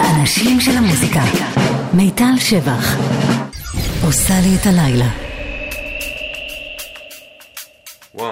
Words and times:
האנשים 0.00 0.60
של 0.60 0.76
המוזיקה. 0.76 1.20
מיטל 1.94 2.38
שבח. 2.38 2.96
עושה 4.04 4.34
לי 4.40 4.56
את 4.60 4.66
הלילה. 4.66 5.08
1, 8.16 8.24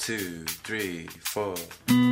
2, 0.00 0.46
3, 0.64 0.82
4 1.36 2.11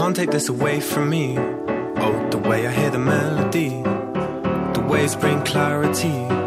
can't 0.00 0.16
take 0.16 0.30
this 0.30 0.48
away 0.48 0.80
from 0.80 1.10
me. 1.10 1.36
Oh, 1.36 2.28
the 2.30 2.38
way 2.38 2.66
I 2.66 2.72
hear 2.72 2.88
the 2.88 2.98
melody, 2.98 3.68
the 3.68 4.86
waves 4.88 5.14
bring 5.14 5.42
clarity. 5.44 6.39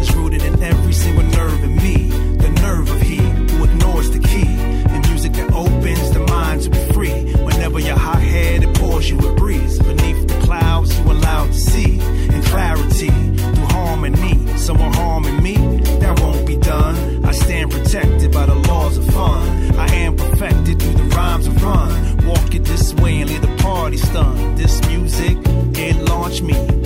is 0.00 0.14
rooted 0.14 0.42
in 0.42 0.62
every 0.62 0.92
single 0.92 1.24
nerve 1.24 1.62
in 1.62 1.76
me. 1.76 2.10
The 2.36 2.50
nerve 2.50 2.90
of 2.90 3.00
he 3.00 3.16
who 3.16 3.64
ignores 3.64 4.10
the 4.10 4.18
key. 4.18 4.44
The 4.44 5.04
music 5.08 5.32
that 5.34 5.52
opens 5.52 6.10
the 6.12 6.20
mind 6.20 6.62
to 6.62 6.70
be 6.70 6.92
free. 6.92 7.34
Whenever 7.34 7.78
your 7.80 7.98
hot 7.98 8.20
head, 8.20 8.62
it 8.62 8.74
pours 8.76 9.08
you 9.10 9.18
a 9.18 9.34
breeze. 9.34 9.78
Beneath 9.78 10.26
the 10.28 10.38
clouds, 10.46 10.98
you 10.98 11.04
allowed 11.10 11.48
to 11.48 11.54
see 11.54 12.00
in 12.00 12.42
clarity 12.42 13.08
through 13.08 13.66
harmony. 13.66 14.58
Someone 14.58 14.92
harming 14.92 15.42
me, 15.42 15.56
that 16.00 16.20
won't 16.20 16.46
be 16.46 16.56
done. 16.56 17.24
I 17.24 17.32
stand 17.32 17.70
protected 17.70 18.32
by 18.32 18.46
the 18.46 18.54
laws 18.54 18.96
of 18.98 19.06
fun. 19.06 19.76
I 19.76 19.86
am 19.94 20.16
perfected 20.16 20.80
through 20.80 20.94
the 20.94 21.08
rhymes 21.16 21.46
of 21.46 21.62
run. 21.62 22.26
Walk 22.26 22.54
it 22.54 22.64
this 22.64 22.94
way 22.94 23.20
and 23.20 23.30
leave 23.30 23.42
the 23.42 23.56
party 23.62 23.96
stunned. 23.96 24.58
This 24.58 24.80
music, 24.88 25.36
it 25.76 25.96
launched 26.02 26.42
me 26.42 26.79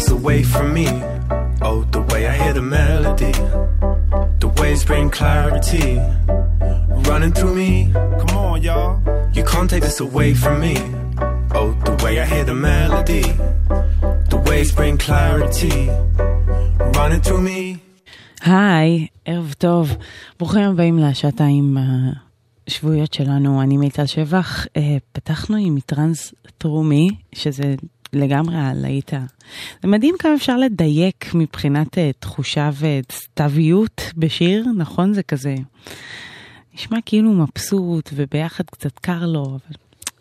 is 0.00 0.10
away 0.20 0.40
from 0.52 0.66
me. 0.78 0.88
Oh, 1.68 1.78
the 1.96 2.02
way 2.10 2.22
I 2.32 2.34
hear 2.42 2.54
the 2.60 2.66
melody, 2.78 3.34
the 4.42 4.50
waves 4.60 4.82
bring 4.90 5.06
clarity 5.18 5.88
running 7.08 7.32
through 7.38 7.54
me. 7.62 7.72
Come 8.20 8.32
on, 8.44 8.56
y'all. 8.66 8.92
You 9.36 9.44
can't 9.52 9.68
take 9.72 9.84
this 9.88 10.00
away 10.08 10.30
from 10.42 10.56
me. 10.66 10.74
Oh, 11.58 11.68
the 11.88 11.94
way 12.02 12.12
I 12.24 12.26
hear 12.32 12.44
the 12.52 12.58
melody, 12.70 13.24
the 14.32 14.40
waves 14.48 14.72
bring 14.78 14.94
clarity 15.06 15.78
running 16.98 17.22
through 17.26 17.44
me. 17.50 17.60
היי, 18.44 19.06
ערב 19.24 19.54
טוב. 19.58 19.96
ברוכים 20.38 20.62
הבאים 20.62 20.98
לשעתיים 20.98 21.76
השבועיות 22.66 23.12
שלנו. 23.14 23.62
אני 23.62 23.76
מיטל 23.76 24.06
שבח. 24.06 24.66
פתחנו 25.12 25.56
עם 25.56 25.78
טרנס 25.86 26.34
טרומי, 26.58 27.08
שזה 27.32 27.74
לגמרי 28.12 28.56
על 28.56 28.64
הלהיט. 28.64 29.10
זה 29.82 29.88
מדהים 29.88 30.14
כמה 30.18 30.34
אפשר 30.34 30.56
לדייק 30.56 31.34
מבחינת 31.34 31.98
אה, 31.98 32.10
תחושה 32.18 32.70
וסתיויות 32.78 34.02
בשיר, 34.16 34.64
נכון? 34.76 35.14
זה 35.14 35.22
כזה. 35.22 35.54
נשמע 36.74 36.98
כאילו 37.06 37.32
מבסוט 37.32 38.10
וביחד 38.14 38.64
קצת 38.64 38.98
קר 38.98 39.26
לו, 39.26 39.44
אבל 39.44 39.76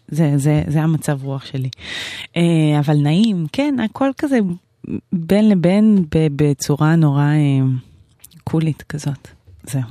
זה, 0.08 0.34
זה, 0.36 0.64
זה 0.68 0.82
המצב 0.82 1.24
רוח 1.24 1.46
שלי. 1.46 1.70
אה, 2.38 2.80
אבל 2.80 2.98
נעים, 2.98 3.46
כן, 3.52 3.76
הכל 3.86 4.10
כזה 4.18 4.40
בין 5.14 5.50
לבין 5.50 6.06
בצורה 6.12 6.96
נורא 6.96 7.22
אה, 7.22 7.60
קולית 8.44 8.82
כזאת. 8.82 9.28
זהו. 9.64 9.82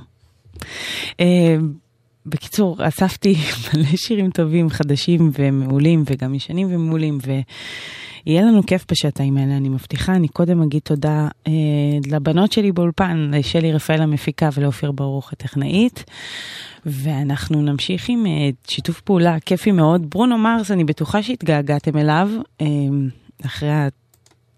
בקיצור, 2.28 2.76
אספתי 2.88 3.34
מלא 3.74 3.96
שירים 3.96 4.30
טובים, 4.30 4.70
חדשים 4.70 5.30
ומעולים, 5.38 6.04
וגם 6.06 6.34
ישנים 6.34 6.68
ומעולים, 6.70 7.18
ויהיה 8.26 8.42
לנו 8.42 8.66
כיף 8.66 8.84
בשעתיים 8.90 9.36
האלה, 9.36 9.56
אני 9.56 9.68
מבטיחה. 9.68 10.12
אני 10.12 10.28
קודם 10.28 10.62
אגיד 10.62 10.82
תודה 10.82 11.28
אה, 11.46 11.52
לבנות 12.10 12.52
שלי 12.52 12.72
באולפן, 12.72 13.30
לשלי 13.34 13.72
רפאל 13.72 14.02
המפיקה 14.02 14.48
ולאופיר 14.54 14.92
ברוך 14.92 15.32
הטכנאית. 15.32 16.04
ואנחנו 16.86 17.62
נמשיך 17.62 18.08
עם 18.08 18.26
אה, 18.26 18.50
שיתוף 18.68 19.00
פעולה 19.00 19.40
כיפי 19.40 19.72
מאוד. 19.72 20.10
ברונו 20.10 20.38
מרס, 20.38 20.70
אני 20.70 20.84
בטוחה 20.84 21.22
שהתגעגעתם 21.22 21.96
אליו, 21.98 22.30
אה, 22.60 22.66
אחרי 23.46 23.70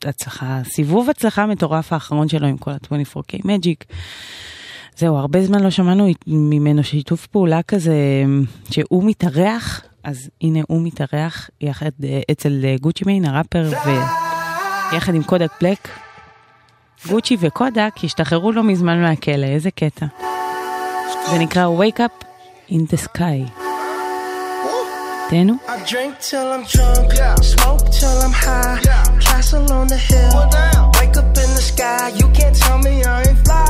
ההצלחה, 0.05 0.61
סיבוב 0.65 1.11
הצלחה 1.11 1.47
מטורף 1.47 1.93
האחרון 1.93 2.29
שלו 2.29 2.47
עם 2.47 2.57
כל 2.57 2.71
ה-24K 2.71 3.43
Magic. 3.43 3.95
זהו, 5.01 5.17
הרבה 5.17 5.43
זמן 5.43 5.63
לא 5.63 5.71
שמענו 5.71 6.07
ממנו 6.27 6.85
שיתוף 6.85 7.27
פעולה 7.27 7.63
כזה, 7.63 7.95
שהוא 8.71 9.05
מתארח, 9.05 9.83
אז 10.05 10.31
הנה 10.43 10.61
הוא 10.69 10.83
מתארח 10.83 11.51
יחד 11.61 11.91
אה, 12.05 12.21
אצל 12.31 12.65
גוצ'י 12.81 13.05
מיין, 13.07 13.25
הראפר, 13.25 13.71
ויחד 14.93 15.15
עם 15.15 15.23
קודק 15.23 15.51
בלק. 15.61 15.89
גוצ'י 17.09 17.37
וקודק 17.41 17.95
השתחררו 18.05 18.53
לא 18.53 18.63
מזמן 18.63 19.03
מהכלא, 19.03 19.47
איזה 19.47 19.71
קטע. 19.71 20.07
זה 21.31 21.39
נקרא 21.39 21.67
Wake 21.79 21.99
Up 21.99 22.25
in 22.71 22.93
the 22.93 23.07
Sky. 23.07 23.70
תהנו. 25.31 25.55
I 25.73 25.77
drink 25.91 26.13
till 26.29 26.49
I'm 26.55 26.65
drunk, 26.75 27.11
smoke 27.51 27.85
till 27.97 28.17
I'm 28.27 28.35
high, 28.45 28.79
castle 29.27 29.67
on 29.79 29.87
the 29.93 30.01
hill, 30.09 30.33
wake 30.97 31.17
up 31.23 31.31
in 31.43 31.51
the 31.59 31.65
sky, 31.73 32.07
you 32.19 32.27
can't 32.39 32.57
tell 32.63 32.79
me 32.87 32.95
I 33.15 33.19
ain't 33.29 33.39
fly. 33.45 33.69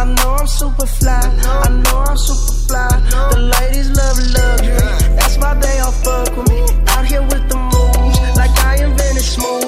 I 0.00 0.04
know 0.16 0.30
I'm 0.40 0.50
super 0.60 0.88
fly, 0.98 1.22
I 1.66 1.68
know 1.82 1.98
I'm 2.10 2.20
super 2.28 2.54
fly, 2.66 2.90
the 3.32 3.40
ladies 3.54 3.88
love 3.98 4.18
luxury, 4.36 4.92
that's 5.18 5.36
why 5.42 5.52
they 5.64 5.76
all 5.84 5.96
fuck 6.04 6.30
with 6.36 6.48
me, 6.52 6.60
out 6.94 7.04
here 7.12 7.24
with 7.32 7.44
the 7.52 7.58
moves, 7.72 8.18
like 8.40 8.54
I 8.70 8.72
invented 8.86 9.26
smooth, 9.34 9.59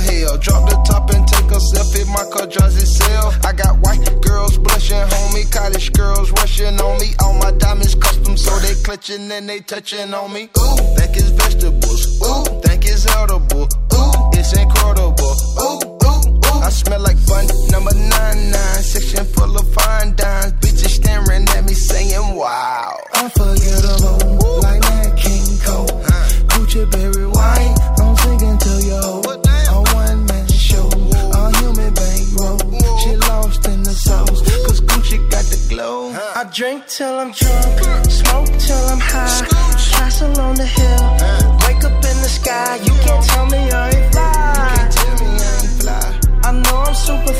Hell, 0.00 0.38
drop 0.38 0.68
the 0.68 0.76
top 0.86 1.10
and 1.10 1.26
take 1.26 1.50
a 1.50 1.60
selfie. 1.60 2.06
My 2.12 2.24
car 2.30 2.46
drives 2.46 2.76
itself. 2.82 3.38
I 3.44 3.52
got 3.52 3.78
white 3.80 4.04
girls 4.22 4.58
blushing, 4.58 4.96
homie. 4.96 5.50
College 5.52 5.92
girls 5.92 6.30
rushing 6.32 6.80
on 6.80 7.00
me. 7.00 7.14
All 7.22 7.34
my 7.34 7.52
diamonds 7.52 7.94
custom, 7.94 8.36
so 8.36 8.58
they 8.60 8.74
clutching 8.82 9.30
and 9.30 9.48
they 9.48 9.60
touching 9.60 10.12
on 10.14 10.32
me. 10.32 10.48
Ooh, 10.58 10.76
think 10.96 11.16
it's 11.16 11.30
vegetables. 11.30 12.20
Ooh, 12.22 12.44
think 12.62 12.84
it's 12.84 13.06
edible. 13.06 13.68
Ooh, 13.94 14.38
it's 14.38 14.52
incredible. 14.56 15.34
Ooh, 15.62 15.80
ooh, 16.04 16.28
ooh. 16.46 16.60
I 16.62 16.70
smell 16.70 17.00
like 17.00 17.18
fun. 17.18 17.46
Number 17.70 17.94
nine 17.94 18.50
nine, 18.50 18.82
section 18.82 19.24
full 19.24 19.56
of 19.56 19.66
fine 19.74 20.14
dimes. 20.16 20.52
Bitches 20.54 21.00
staring 21.00 21.48
at 21.48 21.64
me 21.64 21.74
saying, 21.74 22.36
Wow. 22.36 22.96
Unforgettable, 23.14 24.60
like 24.62 24.80
that 24.82 25.16
King 25.16 25.58
Cole. 25.64 26.02
Gucci 26.50 26.90
berry 26.90 27.26
wine, 27.26 27.74
I'm 27.98 28.16
singing 28.16 28.58
to 28.58 28.72
you. 28.86 29.43
Lost 34.20 34.30
in 34.30 34.44
the 34.44 34.50
sauce, 34.50 34.66
cause 34.66 34.80
Gucci 34.80 35.18
got 35.30 35.44
the 35.52 35.58
glow. 35.68 36.12
I 36.12 36.44
drink 36.52 36.86
till 36.86 37.18
I'm 37.18 37.32
drunk, 37.32 38.10
smoke 38.10 38.50
till 38.58 38.84
I'm 38.92 39.00
high. 39.00 39.46
Castle 39.94 40.38
on 40.40 40.54
the 40.54 40.66
hill, 40.66 41.04
wake 41.64 41.84
up 41.84 41.96
in 42.10 42.16
the 42.24 42.32
sky. 42.40 42.76
You 42.86 42.92
can't 43.04 43.24
tell 43.24 43.46
me 43.46 43.58
I 43.70 43.90
ain't 43.90 44.12
fly. 44.12 44.30
I 46.46 46.52
know 46.52 46.76
I'm 46.88 46.94
super 46.94 47.33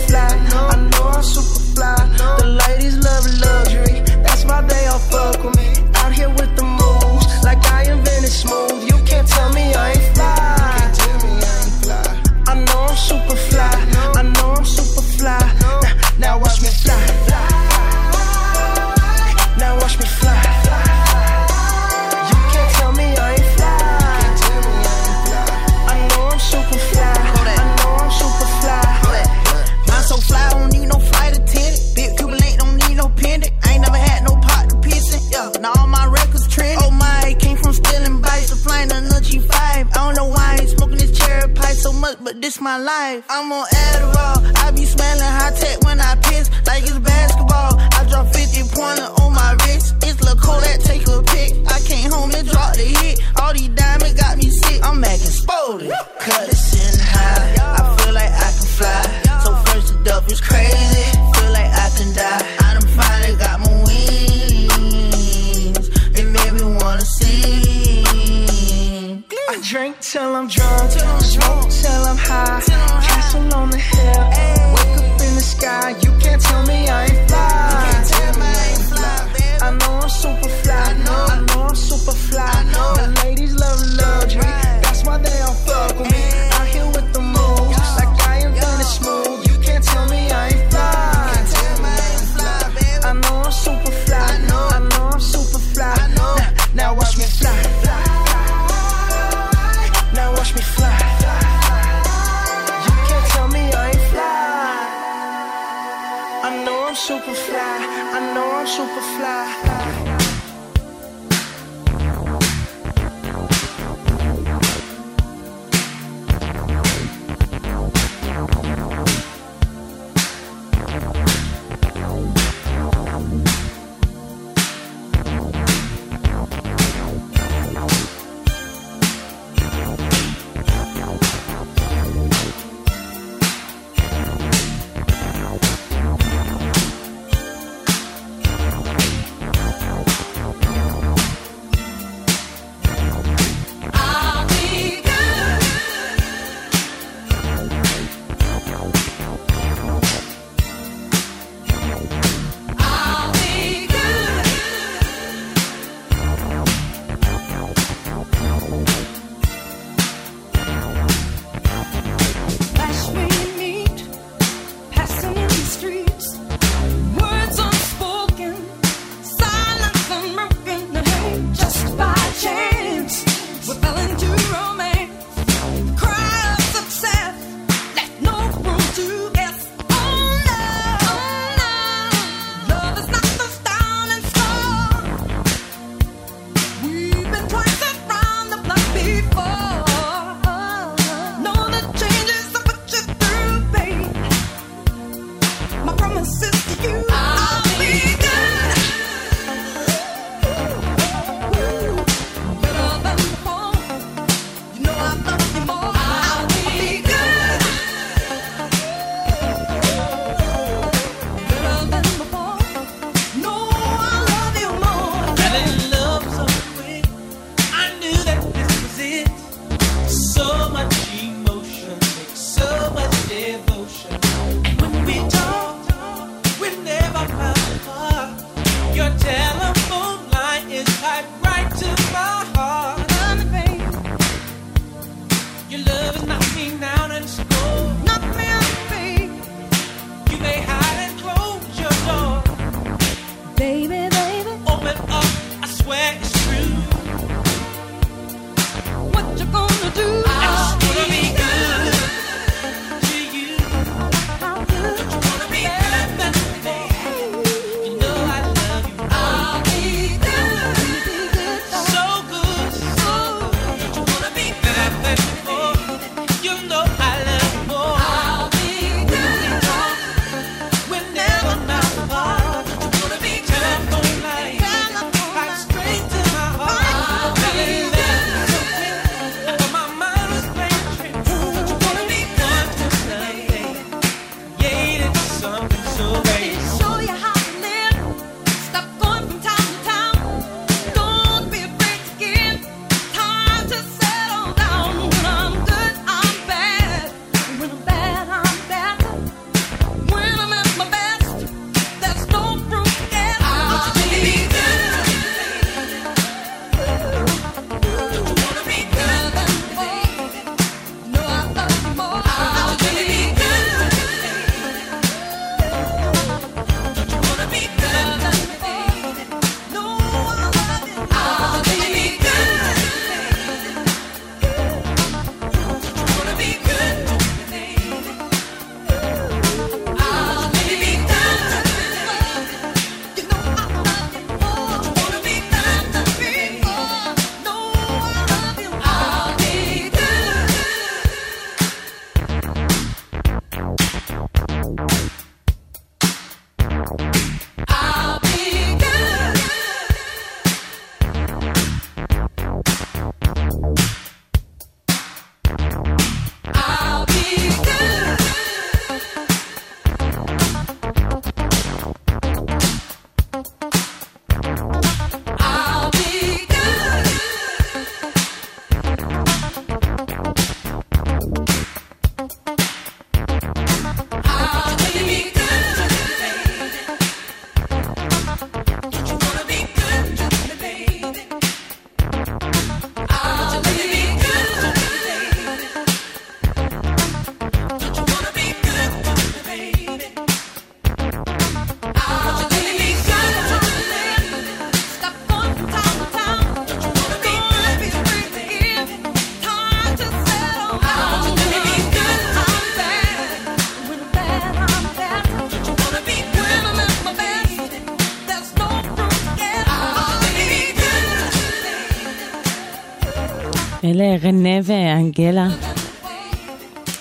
אלה 413.95 414.17
רנה 414.23 414.59
ואנג'לה. 414.65 415.49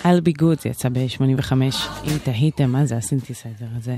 Be 0.04 0.42
good 0.42 0.62
זה 0.62 0.70
יצא 0.70 0.90
ב-85. 0.90 1.52
אם 2.04 2.18
תהיתם 2.24 2.70
מה 2.70 2.86
זה 2.86 2.98
הסינתסייזר 2.98 3.66
הזה. 3.78 3.96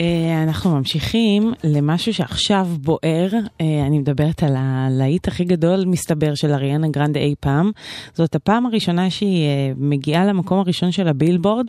אה, 0.00 0.42
אנחנו 0.42 0.70
ממשיכים 0.76 1.52
למשהו 1.64 2.14
שעכשיו 2.14 2.68
בוער, 2.80 3.28
אה, 3.60 3.86
אני 3.86 3.98
מדברת 3.98 4.42
על 4.42 4.54
הלהיט 4.56 5.28
הכי 5.28 5.44
גדול 5.44 5.84
מסתבר 5.84 6.34
של 6.34 6.52
אריאנה 6.52 6.88
גרנדה 6.88 7.20
אי 7.20 7.34
פעם. 7.40 7.70
זאת 8.14 8.34
הפעם 8.34 8.66
הראשונה 8.66 9.10
שהיא 9.10 9.46
אה, 9.46 9.72
מגיעה 9.76 10.24
למקום 10.24 10.58
הראשון 10.58 10.92
של 10.92 11.08
הבילבורד, 11.08 11.66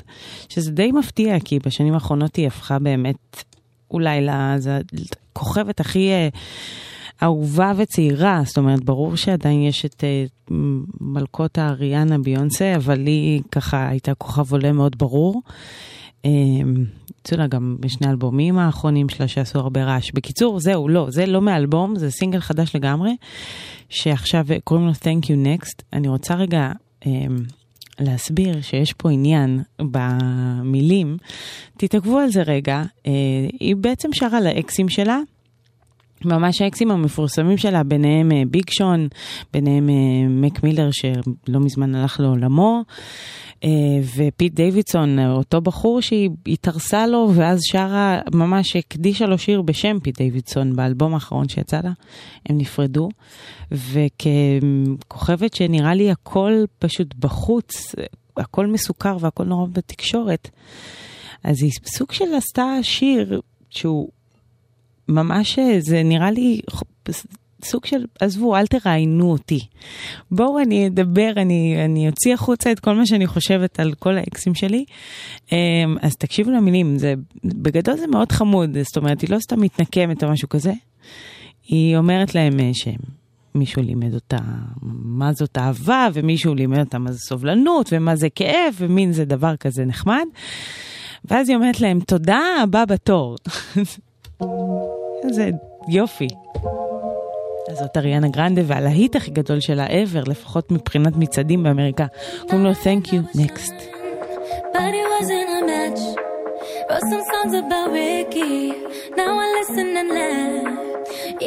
שזה 0.50 0.72
די 0.72 0.92
מפתיע 0.92 1.40
כי 1.40 1.60
בשנים 1.60 1.94
האחרונות 1.94 2.36
היא 2.36 2.48
הפכה 2.48 2.80
באמת 2.80 3.44
אולי 3.92 4.28
לכוכבת 5.32 5.80
הכי 5.80 6.12
אהובה 7.24 7.74
וצעירה, 7.78 8.42
זאת 8.46 8.58
אומרת 8.58 8.84
ברור 8.84 9.16
שעדיין 9.16 9.62
יש 9.62 9.86
את 9.86 10.04
מלכות 11.02 11.58
האריאנה 11.58 12.18
ביונסה, 12.18 12.76
אבל 12.76 13.06
היא 13.06 13.42
ככה 13.52 13.88
הייתה 13.88 14.14
כוכב 14.14 14.52
עולה 14.52 14.72
מאוד 14.72 14.96
ברור. 14.98 15.42
יצאו 16.24 17.38
לה 17.38 17.48
גם 17.48 17.78
בשני 17.80 18.08
האלבומים 18.08 18.58
האחרונים 18.58 19.10
שלה 19.10 19.28
שעשו 19.28 19.60
הרבה 19.60 19.84
רעש. 19.84 20.12
בקיצור, 20.14 20.60
זהו, 20.60 20.88
לא, 20.88 21.08
זה 21.10 21.26
לא 21.26 21.42
מאלבום, 21.42 21.96
זה 21.96 22.12
סינגל 22.12 22.40
חדש 22.40 22.76
לגמרי, 22.76 23.16
שעכשיו 23.90 24.46
קוראים 24.64 24.86
לו 24.86 24.92
Thank 24.92 25.26
You 25.26 25.64
Next. 25.64 25.84
אני 25.94 26.08
רוצה 26.08 26.36
רגע 26.36 26.72
אה, 27.06 27.12
להסביר 28.00 28.62
שיש 28.62 28.94
פה 28.94 29.12
עניין 29.12 29.64
במילים. 29.80 31.18
תתעכבו 31.78 32.20
על 32.20 32.30
זה 32.30 32.42
רגע. 32.42 32.84
אה, 33.08 33.12
היא 33.60 33.76
בעצם 33.76 34.10
שרה 34.14 34.42
לאקסים 34.42 34.90
שלה. 34.90 35.20
ממש 36.26 36.62
האקסים 36.62 36.92
המפורסמים 36.92 37.58
שלה, 37.58 37.84
ביניהם 37.84 38.32
אה, 38.32 38.42
ביג 38.48 38.70
שון, 38.70 39.08
ביניהם 39.54 39.90
אה, 39.90 40.28
מק 40.30 40.64
מילר 40.64 40.90
שלא 40.92 41.60
מזמן 41.60 41.96
הלך 41.96 42.20
לעולמו. 42.20 42.84
אה, 43.64 43.70
ופיט 44.16 44.54
דיווידסון, 44.54 45.20
אותו 45.20 45.62
בחור 45.62 46.02
שהיא 46.02 46.30
התארסה 46.48 47.08
לו 47.08 47.32
ואז 47.36 47.60
שרה, 47.64 48.20
ממש 48.34 48.76
הקדישה 48.76 49.26
לו 49.26 49.38
שיר 49.38 49.62
בשם 49.62 49.98
פיט 50.04 50.18
דיווידסון 50.18 50.76
באלבום 50.76 51.14
האחרון 51.14 51.50
שיצא 51.50 51.80
לה, 51.84 51.92
הם 52.50 52.58
נפרדו. 52.58 53.10
וככוכבת 53.72 55.54
שנראה 55.54 55.94
לי 55.94 56.12
הכל 56.12 56.64
פשוט 56.80 57.16
בחוץ, 57.20 57.96
הכל 58.38 58.68
מסוכר 58.68 59.18
והכל 59.20 59.44
נורא 59.44 59.68
בתקשורת, 59.72 60.50
אז 61.44 61.64
היא 61.64 61.72
סוג 61.86 62.12
של 62.12 62.34
עשתה 62.38 62.66
שיר 62.82 63.42
שהוא 63.70 64.10
ממש, 65.08 65.60
זה 65.80 66.04
נראה 66.04 66.32
לי 66.32 66.62
סוג 67.66 67.86
של, 67.86 68.06
עזבו, 68.20 68.58
אל 68.58 68.68
תראיינו 68.68 69.32
אותי. 69.32 69.60
בואו 70.32 70.60
אני 70.60 70.88
אדבר, 70.88 71.32
אני, 71.38 71.86
אני 71.86 72.10
אוציא 72.10 72.34
החוצה 72.34 72.72
את 72.72 72.80
כל 72.80 72.96
מה 72.96 73.06
שאני 73.06 73.28
חושבת 73.28 73.80
על 73.80 73.94
כל 73.94 74.18
האקסים 74.18 74.56
שלי. 74.56 74.86
אמ, 75.52 75.58
אז 76.02 76.16
תקשיבו 76.16 76.52
למילים, 76.52 76.98
זה, 76.98 77.14
בגדול 77.44 77.98
זה 77.98 78.08
מאוד 78.08 78.32
חמוד, 78.32 78.78
זאת 78.82 78.98
אומרת, 78.98 79.22
היא 79.22 79.30
לא 79.30 79.38
סתם 79.40 79.62
מתנקמת 79.62 80.24
או 80.24 80.30
משהו 80.32 80.50
כזה. 80.50 80.74
היא 81.68 81.98
אומרת 81.98 82.36
להם 82.36 82.60
אה, 82.60 82.72
שמישהו 82.74 83.82
לימד 83.82 84.14
אותה 84.14 84.38
מה 84.82 85.34
זאת 85.34 85.58
אהבה, 85.58 86.08
ומישהו 86.14 86.56
לימד 86.56 86.80
אותה 86.80 86.98
מה 86.98 87.12
זה 87.12 87.20
סובלנות, 87.20 87.90
ומה 87.92 88.16
זה 88.16 88.30
כאב, 88.30 88.74
ומין 88.78 89.12
זה 89.12 89.26
דבר 89.26 89.56
כזה 89.56 89.86
נחמד. 89.86 90.26
ואז 91.26 91.50
היא 91.50 91.58
אומרת 91.58 91.82
להם, 91.82 92.00
תודה, 92.00 92.40
הבא 92.64 92.86
בתור. 92.86 93.36
איזה 95.30 95.50
יופי. 95.90 96.28
אז 97.72 97.78
זאת 97.78 97.98
אריאנה 97.98 98.28
גרנדה 98.28 98.62
והלהיט 98.66 99.16
הכי 99.16 99.32
גדול 99.32 99.60
שלה 99.60 99.88
ever, 99.88 100.30
לפחות 100.30 100.72
מבחינת 100.72 101.16
מצעדים 101.16 101.64
באמריקה. 101.64 102.06
קוראים 102.42 102.64
לו 102.66 102.72
Thank 102.72 103.08
You 103.08 103.38
Next. 103.38 103.74
But 104.74 104.92
it 105.00 105.08
wasn't 105.16 105.50
a 105.60 105.62
match. 105.72 106.02
Wrote 106.90 107.06
some 107.12 107.24
songs 107.32 107.54
about 107.62 107.88
Ricky. 107.92 108.74
Now 109.18 109.32
I 109.44 109.48
listen 109.58 109.88
and 110.02 110.10
laugh. 110.18 110.86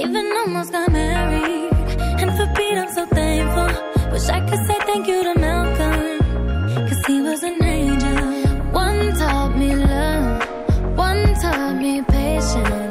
Even 0.03 0.25
almost 0.41 0.71
got 0.73 0.89
married. 0.93 1.73
And 2.21 2.31
for 2.37 2.49
Pete, 2.57 2.79
I'm 2.83 2.91
so 2.99 3.05
thankful. 3.19 3.71
Wish 4.13 4.29
I 4.37 4.41
could 4.49 4.63
say 4.69 4.79
thank 4.89 5.05
you 5.11 5.21
to 5.29 5.35
Malcolm. 5.47 6.01
Cause 6.89 7.03
he 7.09 7.17
was 7.29 7.41
an 7.51 7.57
angel. 7.79 8.19
One 8.85 9.01
taught 9.21 9.53
me 9.61 9.71
love. 9.75 10.29
One 11.09 11.23
taught 11.43 11.77
me 11.85 11.95
patience. 12.03 12.88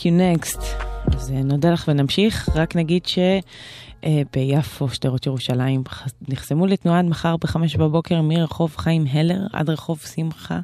Thank 0.00 0.02
you 0.02 0.12
next. 0.12 0.64
אז 1.14 1.30
אה, 1.30 1.42
נודה 1.42 1.70
לך 1.70 1.84
ונמשיך, 1.88 2.48
רק 2.54 2.76
נגיד 2.76 3.06
ש... 3.06 3.18
אה, 4.04 4.22
ביפו, 4.32 4.88
שדרות 4.88 5.26
ירושלים, 5.26 5.82
נחסמו 6.28 6.66
לתנועה 6.66 6.98
עד 6.98 7.04
מחר 7.04 7.36
בחמש 7.36 7.76
בבוקר 7.76 8.22
מרחוב 8.22 8.76
חיים 8.76 9.04
הלר 9.10 9.46
עד 9.52 9.70
רחוב 9.70 10.00
שמחה 10.14 10.60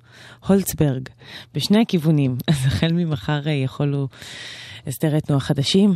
הולצברג, 0.47 1.09
בשני 1.55 1.83
הכיוונים. 1.83 2.37
אז 2.49 2.67
החל 2.67 2.93
ממחר 2.93 3.47
אה, 3.47 3.53
יכולו 3.53 4.09
הסדרי 4.87 5.21
תנועה 5.21 5.41
חדשים. 5.41 5.95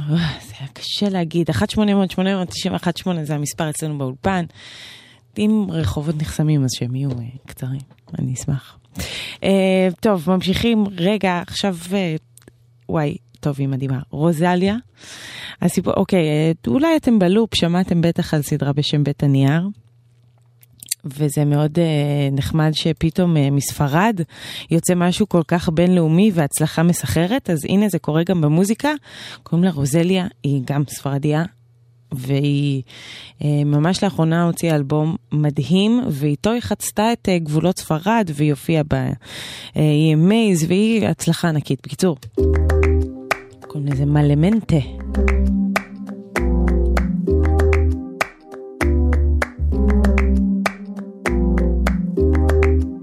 זה 0.48 0.54
היה 0.58 0.68
קשה 0.72 1.08
להגיד, 1.08 1.50
1-800-891-8 1.50 1.54
זה 3.22 3.34
המספר 3.34 3.70
אצלנו 3.70 3.98
באולפן. 3.98 4.44
אם 5.38 5.66
רחובות 5.68 6.22
נחסמים 6.22 6.64
אז 6.64 6.70
שהם 6.74 6.96
יהיו 6.96 7.10
קצרים, 7.46 7.80
אני 8.18 8.34
אשמח. 8.34 8.78
טוב, 10.00 10.30
ממשיכים. 10.30 10.84
רגע, 10.98 11.42
עכשיו, 11.46 11.76
וואי, 12.88 13.16
טוב, 13.40 13.56
היא 13.58 13.68
מדהימה. 13.68 13.98
רוזליה, 14.10 14.76
הסיפור, 15.62 15.92
אוקיי, 15.96 16.28
אה, 16.28 16.52
אולי 16.66 16.96
אתם 16.96 17.18
בלופ, 17.18 17.54
שמעתם 17.54 18.00
בטח 18.00 18.34
על 18.34 18.42
סדרה 18.42 18.72
בשם 18.72 19.04
בית 19.04 19.22
הנייר. 19.22 19.68
וזה 21.04 21.44
מאוד 21.44 21.78
אה, 21.78 22.28
נחמד 22.32 22.70
שפתאום 22.72 23.36
אה, 23.36 23.50
מספרד 23.50 24.20
יוצא 24.70 24.94
משהו 24.94 25.28
כל 25.28 25.42
כך 25.48 25.68
בינלאומי 25.68 26.30
והצלחה 26.34 26.82
מסחרת, 26.82 27.50
אז 27.50 27.64
הנה 27.64 27.88
זה 27.88 27.98
קורה 27.98 28.22
גם 28.24 28.40
במוזיקה. 28.40 28.90
קוראים 29.42 29.64
לה 29.64 29.70
רוזליה, 29.70 30.26
היא 30.42 30.62
גם 30.64 30.82
ספרדיה, 30.88 31.44
והיא 32.12 32.82
ממש 33.44 34.04
לאחרונה 34.04 34.44
הוציאה 34.44 34.76
אלבום 34.76 35.16
מדהים, 35.32 36.00
ואיתו 36.08 36.50
היא 36.52 36.60
חצתה 36.60 37.12
את 37.12 37.28
גבולות 37.42 37.78
ספרד, 37.78 38.30
והיא 38.34 38.50
הופיעה 38.50 38.82
ב-EMAs, 38.88 40.66
והיא 40.68 41.06
הצלחה 41.06 41.48
ענקית. 41.48 41.80
בקיצור. 41.84 42.16
con 43.70 43.86
ese 43.86 44.04
malemente. 44.04 44.98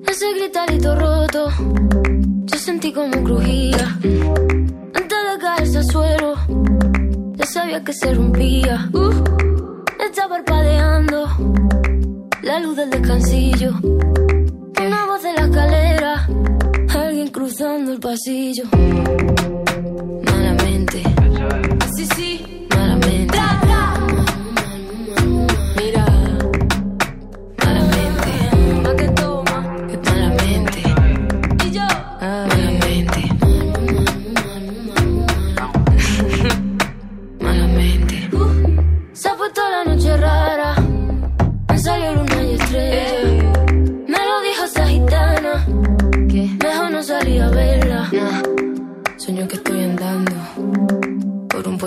Ese 0.06 0.34
gritarito 0.38 0.94
roto, 0.94 1.50
yo 2.48 2.58
sentí 2.60 2.92
como 2.92 3.24
crujía. 3.24 3.98
Antes 4.94 5.20
de 5.32 5.40
caerse 5.40 5.78
al 5.78 5.86
suelo, 5.86 6.34
ya 7.36 7.46
sabía 7.46 7.82
que 7.82 7.94
se 7.94 8.14
rompía. 8.14 8.90
Uh, 8.92 9.24
está 10.06 10.28
parpadeando 10.28 11.30
la 12.44 12.60
luz 12.60 12.76
del 12.76 12.90
descansillo. 12.90 13.72
Una 14.86 15.06
voz 15.06 15.24
de 15.24 15.32
la 15.32 15.46
escalera, 15.46 16.28
alguien 16.94 17.30
cruzando 17.30 17.94
el 17.94 18.00
pasillo. 18.02 18.66
diferente. 20.86 21.04
Así 21.84 22.06
sí. 22.16 22.67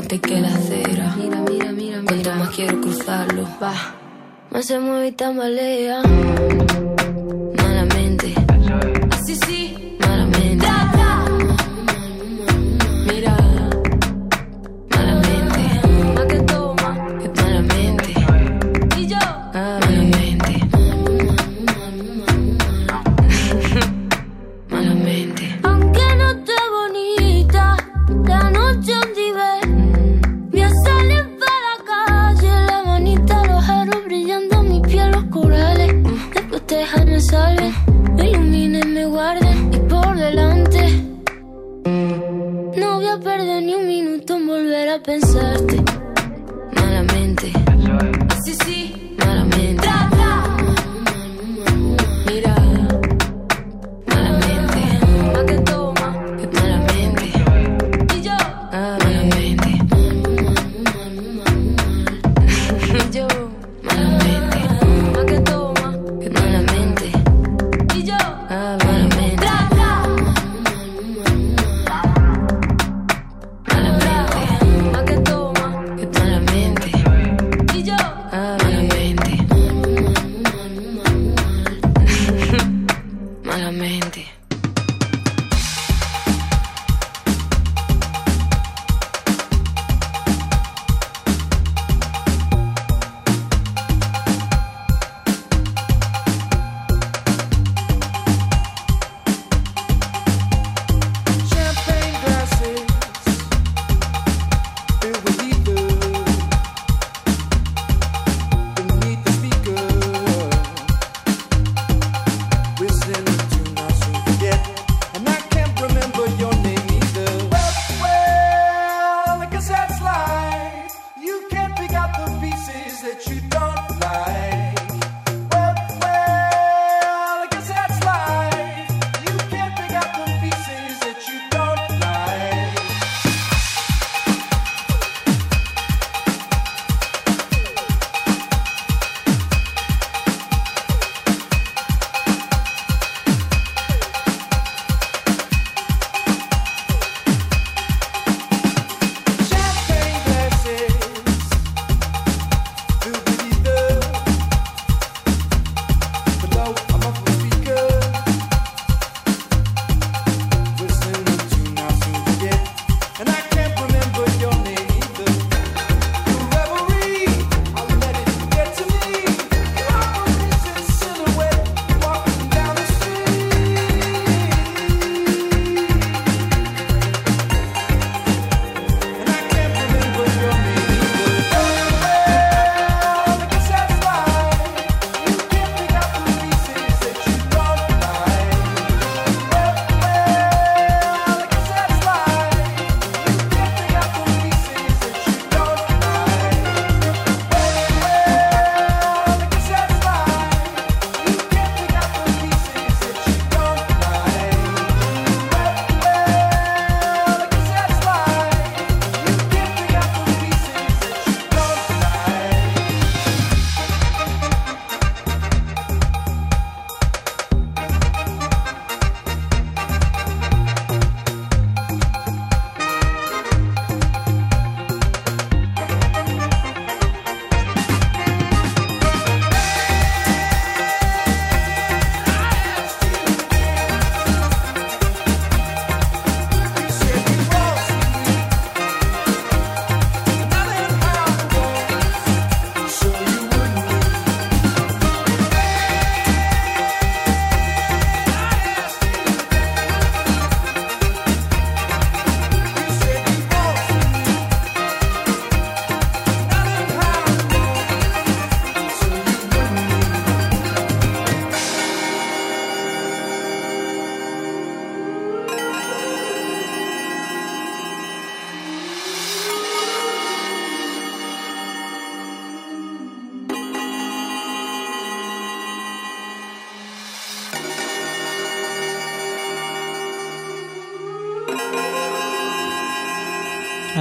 Por 0.01 0.15
un 0.15 0.21
puente 0.21 0.21
que 0.21 0.41
la 0.41 0.49
acera. 0.49 1.15
Mira, 1.17 1.43
mira, 1.49 1.73
mira, 1.73 2.03
Cuanto 2.07 2.35
más 2.35 2.51
quiero 2.51 2.81
cruzarlo, 2.81 3.49
va. 3.63 3.75
Más 4.51 4.67
se 4.67 4.79
mueve 4.79 5.09
y 5.09 5.13
tambalea. 5.13 6.03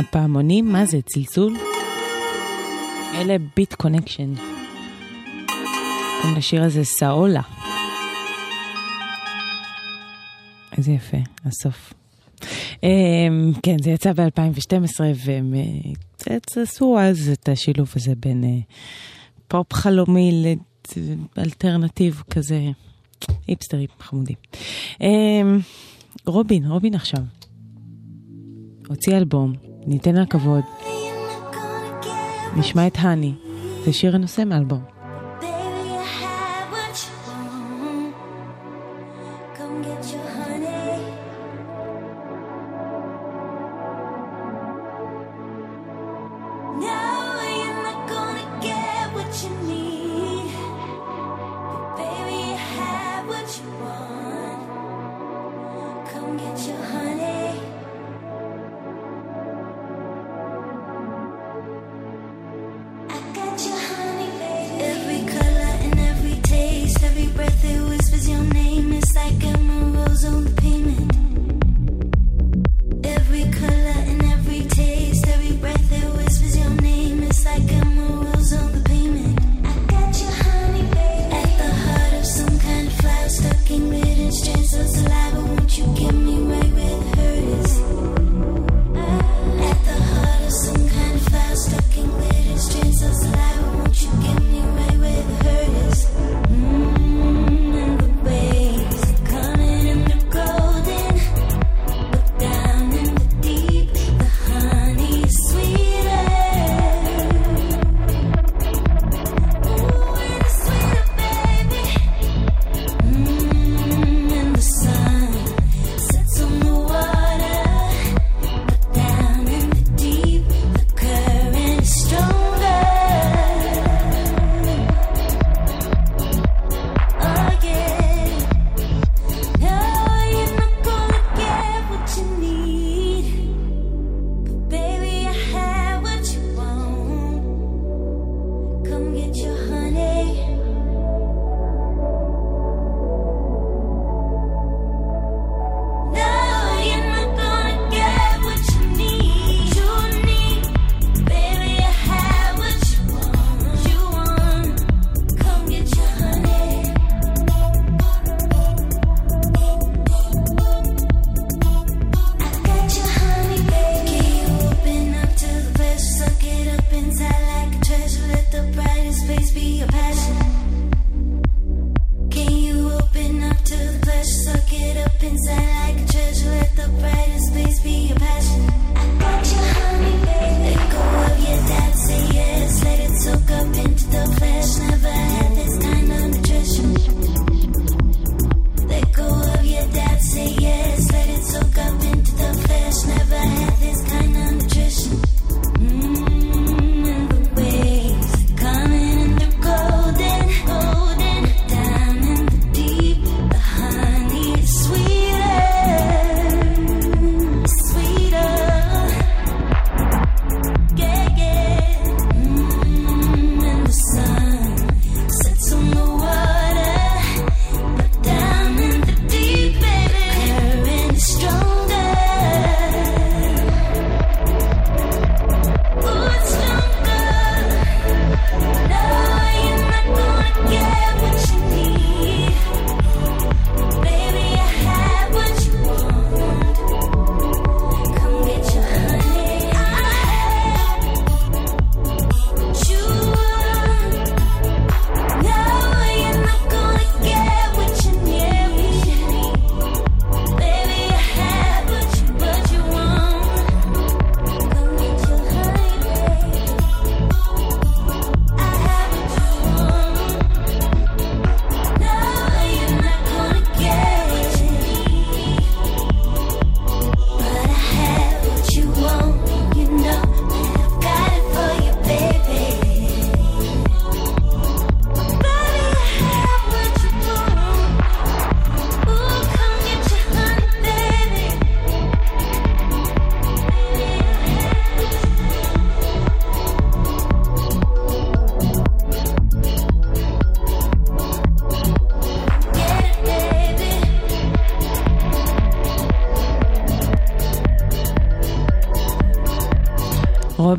הפעמונים, 0.10 0.72
מה 0.72 0.86
זה, 0.86 1.02
צלצול? 1.02 1.58
אלה 3.14 3.36
Beat 3.56 3.74
Connection. 3.74 4.34
קוראים 6.22 6.38
לשיר 6.38 6.64
הזה 6.64 6.84
Saola. 6.84 7.42
איזה 10.78 10.92
יפה, 10.92 11.18
הסוף. 11.46 11.94
Um, 12.42 13.60
כן, 13.64 13.78
זה 13.84 13.90
יצא 13.90 14.14
ב-2012, 14.14 15.00
והם 15.26 15.54
עשו 16.56 17.00
אז 17.00 17.30
את 17.34 17.50
השילוב 17.50 17.94
הזה 17.96 18.14
בין 18.20 18.44
uh, 18.44 18.74
פופ 19.48 19.74
חלומי 19.74 20.56
לאלטרנטיב 21.38 22.24
כזה, 22.30 22.62
היפסטרים 23.48 23.88
חמודים. 24.00 24.36
Um, 24.94 25.06
רובין, 26.26 26.66
רובין 26.66 26.96
עכשיו. 26.96 27.24
הוציא 28.88 29.18
אלבום, 29.18 29.69
ניתן 29.88 30.16
לה 30.16 30.26
כבוד. 30.26 30.64
נשמע 32.58 32.88
את 32.88 32.94
האני, 32.98 33.34
זה 33.86 33.94
שיר 33.94 34.16
הנושא 34.16 34.42
מאלבום. 34.46 34.99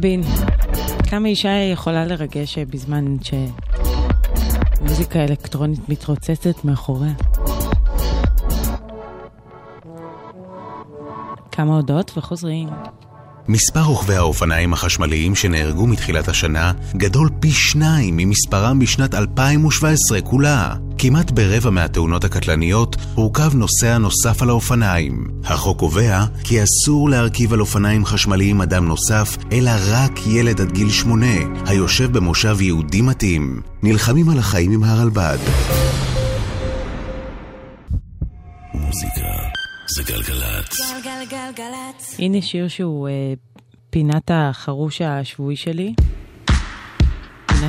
רבין. 0.00 0.22
כמה 1.10 1.28
אישה 1.28 1.48
יכולה 1.72 2.04
לרגש 2.04 2.58
אה, 2.58 2.64
בזמן 2.64 3.16
שמוזיקה 4.80 5.24
אלקטרונית 5.24 5.88
מתרוצצת 5.88 6.64
מאחוריה? 6.64 7.12
כמה 11.52 11.76
הודעות 11.76 12.18
וחוזרים. 12.18 12.68
מספר 13.48 13.82
רוכבי 13.82 14.14
האופניים 14.14 14.72
החשמליים 14.72 15.34
שנהרגו 15.34 15.86
מתחילת 15.86 16.28
השנה 16.28 16.72
גדול 16.96 17.28
פי 17.40 17.50
שניים 17.50 18.16
ממספרם 18.16 18.78
בשנת 18.78 19.14
2017 19.14 20.20
כולה. 20.20 20.74
כמעט 21.02 21.30
ברבע 21.30 21.70
מהתאונות 21.70 22.24
הקטלניות 22.24 22.96
הורכב 23.14 23.54
נוסע 23.54 23.98
נוסף 23.98 24.42
על 24.42 24.48
האופניים. 24.48 25.26
החוק 25.44 25.78
קובע 25.78 26.24
כי 26.44 26.58
אסור 26.62 27.10
להרכיב 27.10 27.52
על 27.52 27.60
אופניים 27.60 28.04
חשמליים 28.04 28.60
אדם 28.60 28.84
נוסף, 28.84 29.36
אלא 29.52 29.70
רק 29.90 30.26
ילד 30.26 30.60
עד 30.60 30.72
גיל 30.72 30.90
שמונה, 30.90 31.36
היושב 31.66 32.12
במושב 32.12 32.60
יהודי 32.60 33.02
מתאים. 33.02 33.62
נלחמים 33.82 34.28
על 34.28 34.38
החיים 34.38 34.72
עם 34.72 34.84
הרלב"ד. 34.84 35.38
זה 39.96 40.02
גלגלצ. 40.02 40.80
גלגלגלגלצ. 41.04 42.16
הנה 42.18 42.42
שיר 42.42 42.68
שהוא 42.68 43.08
אה, 43.08 43.12
פינת 43.90 44.30
החרוש 44.30 45.00
השבועי 45.00 45.56
שלי. 45.56 45.94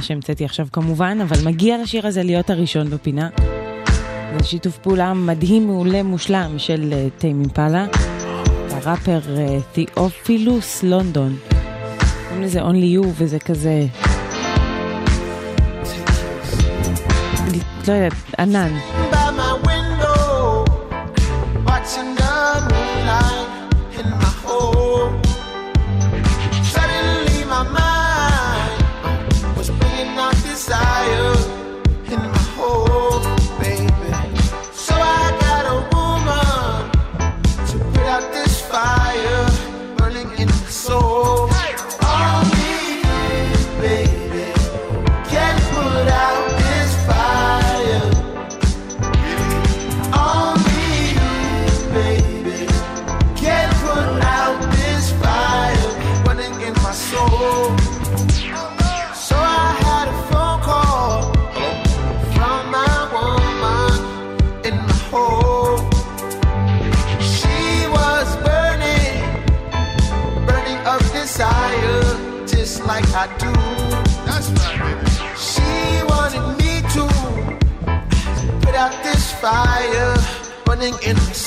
שהמצאתי 0.01 0.45
עכשיו 0.45 0.67
כמובן, 0.71 1.17
אבל 1.21 1.37
מגיע 1.45 1.77
לשיר 1.83 2.07
הזה 2.07 2.23
להיות 2.23 2.49
הראשון 2.49 2.89
בפינה. 2.89 3.29
זה 4.37 4.43
שיתוף 4.43 4.77
פעולה 4.77 5.13
מדהים, 5.13 5.67
מעולה, 5.67 6.03
מושלם 6.03 6.59
של 6.59 6.93
אה, 6.93 7.07
טיימי 7.17 7.49
פאלה, 7.49 7.85
הראפר 8.69 9.19
אה, 9.37 9.57
תיאופילוס 9.71 10.83
לונדון. 10.83 11.37
קוראים 12.27 12.43
לזה 12.43 12.61
אונלי 12.61 12.85
יו 12.85 13.03
וזה 13.17 13.39
כזה... 13.39 13.85
לא 17.87 17.93
יודעת, 17.93 18.13
ענן. 18.39 18.71
Bye. 19.11 19.20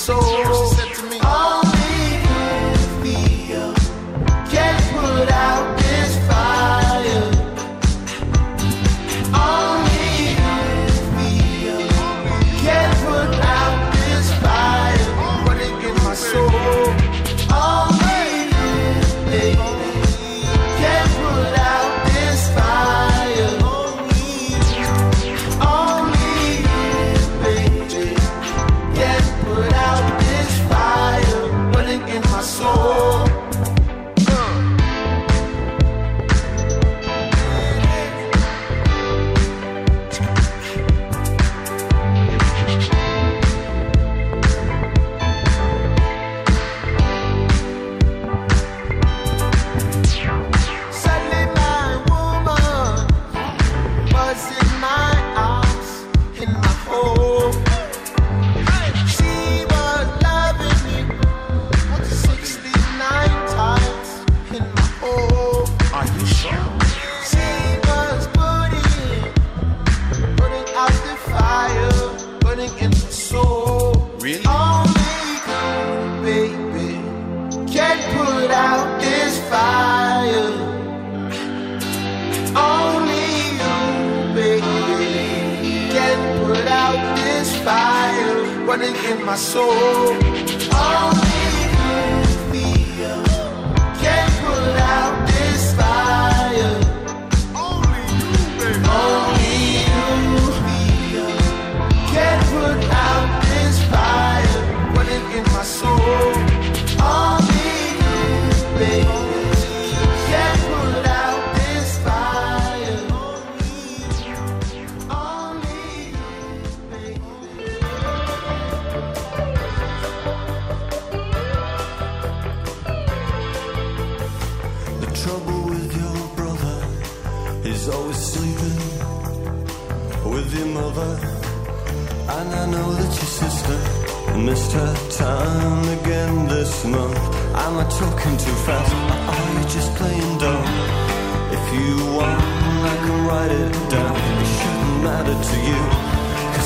soul. 0.05 0.64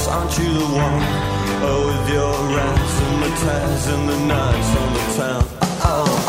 aren't 0.09 0.38
you 0.38 0.52
the 0.52 0.64
one? 0.64 1.00
Oh, 1.61 1.86
with 1.86 2.09
your 2.12 2.32
rats 2.56 2.94
and 3.02 3.22
the 3.22 3.28
tats 3.44 3.86
and 3.88 4.09
the 4.09 4.18
knives 4.26 4.70
on 4.76 4.92
the 4.94 5.04
town. 5.16 5.44
Oh. 5.84 6.27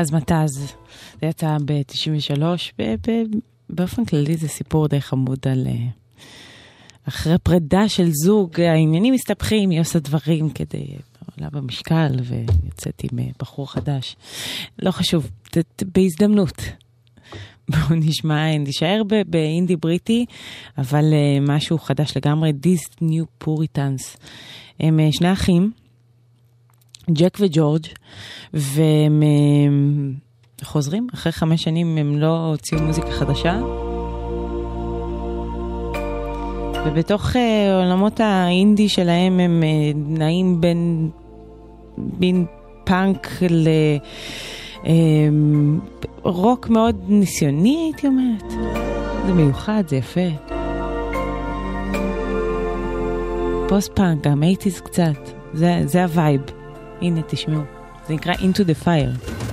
מתז 0.00 0.12
מתז. 0.12 0.74
זה 1.20 1.26
יצא 1.26 1.56
ב-93, 1.64 2.42
ובאופן 3.70 4.04
כללי 4.04 4.36
זה 4.36 4.48
סיפור 4.48 4.88
די 4.88 5.00
חמוד 5.00 5.38
על... 5.50 5.66
אה, 5.66 5.86
אחרי 7.08 7.38
פרידה 7.38 7.88
של 7.88 8.10
זוג, 8.10 8.60
העניינים 8.60 9.14
מסתבכים, 9.14 9.70
היא 9.70 9.80
עושה 9.80 9.98
דברים 9.98 10.50
כדי... 10.50 10.86
עולה 11.36 11.50
במשקל 11.50 12.16
ויוצאת 12.24 13.02
עם 13.12 13.18
אה, 13.18 13.24
בחור 13.38 13.72
חדש. 13.72 14.16
לא 14.78 14.90
חשוב, 14.90 15.30
ת, 15.50 15.58
ת, 15.58 15.82
בהזדמנות. 15.94 16.62
בואו 17.70 17.94
נשמע, 18.00 18.58
נשאר 18.58 19.02
באינדי 19.26 19.76
בריטי, 19.76 20.26
אבל 20.78 21.04
אה, 21.12 21.54
משהו 21.54 21.78
חדש 21.78 22.16
לגמרי, 22.16 22.52
This 22.66 23.02
New 23.02 23.44
Puritans. 23.44 24.18
הם 24.80 25.00
שני 25.12 25.32
אחים 25.32 25.72
ג'ק 27.12 27.38
וג'ורג', 27.40 27.86
והם 28.54 29.22
אה, 29.22 30.66
חוזרים, 30.66 31.06
אחרי 31.14 31.32
חמש 31.32 31.62
שנים 31.62 31.98
הם 31.98 32.18
לא 32.18 32.46
הוציאו 32.46 32.82
מוזיקה 32.82 33.10
חדשה. 33.10 33.60
ובתוך 36.86 37.30
uh, 37.30 37.36
עולמות 37.82 38.20
האינדי 38.20 38.88
שלהם 38.88 39.40
הם 39.40 39.62
uh, 39.62 39.96
נעים 40.18 40.60
בין, 40.60 41.10
בין 41.98 42.44
פאנק 42.84 43.28
לרוק 46.24 46.66
uh, 46.66 46.72
מאוד 46.72 46.96
ניסיוני, 47.08 47.76
הייתי 47.76 48.06
אומרת. 48.06 48.50
זה 49.26 49.32
מיוחד, 49.32 49.82
זה 49.88 49.96
יפה. 49.96 50.28
פוסט-פאנק, 53.68 54.26
גם 54.26 54.42
80's 54.42 54.82
קצת, 54.82 55.30
זה, 55.52 55.82
זה 55.84 56.02
הווייב. 56.02 56.40
הנה, 57.00 57.20
תשמעו. 57.28 57.62
זה 58.08 58.14
נקרא 58.14 58.34
Into 58.34 58.64
the 58.64 58.84
Fire. 58.84 59.49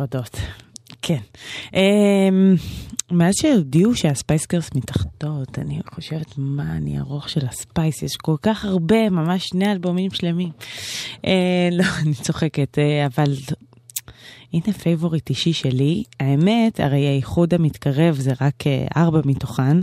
נפרדות. 0.00 0.36
כן. 1.02 1.20
אמ, 1.74 2.54
מאז 3.10 3.34
שהודיעו 3.34 3.94
שה 3.94 4.11
Spice 4.11 4.41
Girls 4.41 4.70
מתאחדות, 4.74 5.58
אני 5.58 5.80
חושבת, 5.94 6.34
מה 6.36 6.76
אני 6.76 6.98
אבחר 6.98 7.28
של 7.28 7.46
ה 7.46 7.54
Spice? 7.54 8.02
יש 8.02 8.16
כל 8.16 8.36
כך 8.42 8.64
הרבה, 8.64 9.10
ממש 9.10 9.46
שני 9.46 9.72
אלבומים 9.72 10.10
שלמים. 10.10 10.50
אה, 11.24 11.68
לא, 11.78 11.84
אני 12.02 12.14
צוחקת, 12.14 12.78
אה, 12.78 13.06
אבל 13.06 13.34
הנה 14.52 14.74
favorite 14.82 15.30
אישי 15.30 15.52
שלי. 15.52 16.02
האמת, 16.20 16.80
הרי 16.80 17.06
האיחוד 17.06 17.54
המתקרב 17.54 18.14
זה 18.14 18.32
רק 18.40 18.66
אה, 18.66 18.86
ארבע 18.96 19.20
מתוכן. 19.24 19.76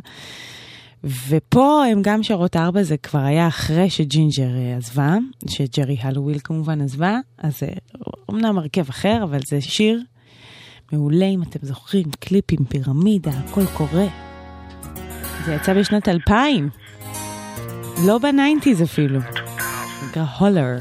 ופה 1.04 1.86
הם 1.92 2.02
גם 2.02 2.24
שרות 2.24 2.56
ארבע, 2.56 2.84
זה 2.84 2.98
כבר 2.98 3.20
היה 3.20 3.48
אחרי 3.48 3.90
שג'ינג'ר 3.90 4.56
אה, 4.56 4.78
עזבה, 4.78 5.16
שג'רי 5.50 5.98
הליוול 6.02 6.40
כמובן 6.44 6.82
עזבה, 6.82 7.20
אז 7.38 7.60
זה 7.60 7.68
אמנם 8.32 8.58
הרכב 8.58 8.90
אחר, 8.90 9.20
אבל 9.24 9.40
זה 9.46 9.62
שיר 9.62 10.02
מעולה, 10.92 11.26
אם 11.26 11.44
אתם 11.44 11.60
זוכרים, 11.62 12.06
קליפים, 12.20 12.66
פירמידה, 12.66 13.32
הכל 13.32 13.66
קורה. 13.74 14.08
זה 15.46 15.54
יצא 15.54 15.74
בשנת 15.74 16.08
2000, 16.08 16.70
לא 18.06 18.18
בניינטיז 18.18 18.84
אפילו, 18.84 19.20
נקרא 20.08 20.26
Holler. 20.40 20.78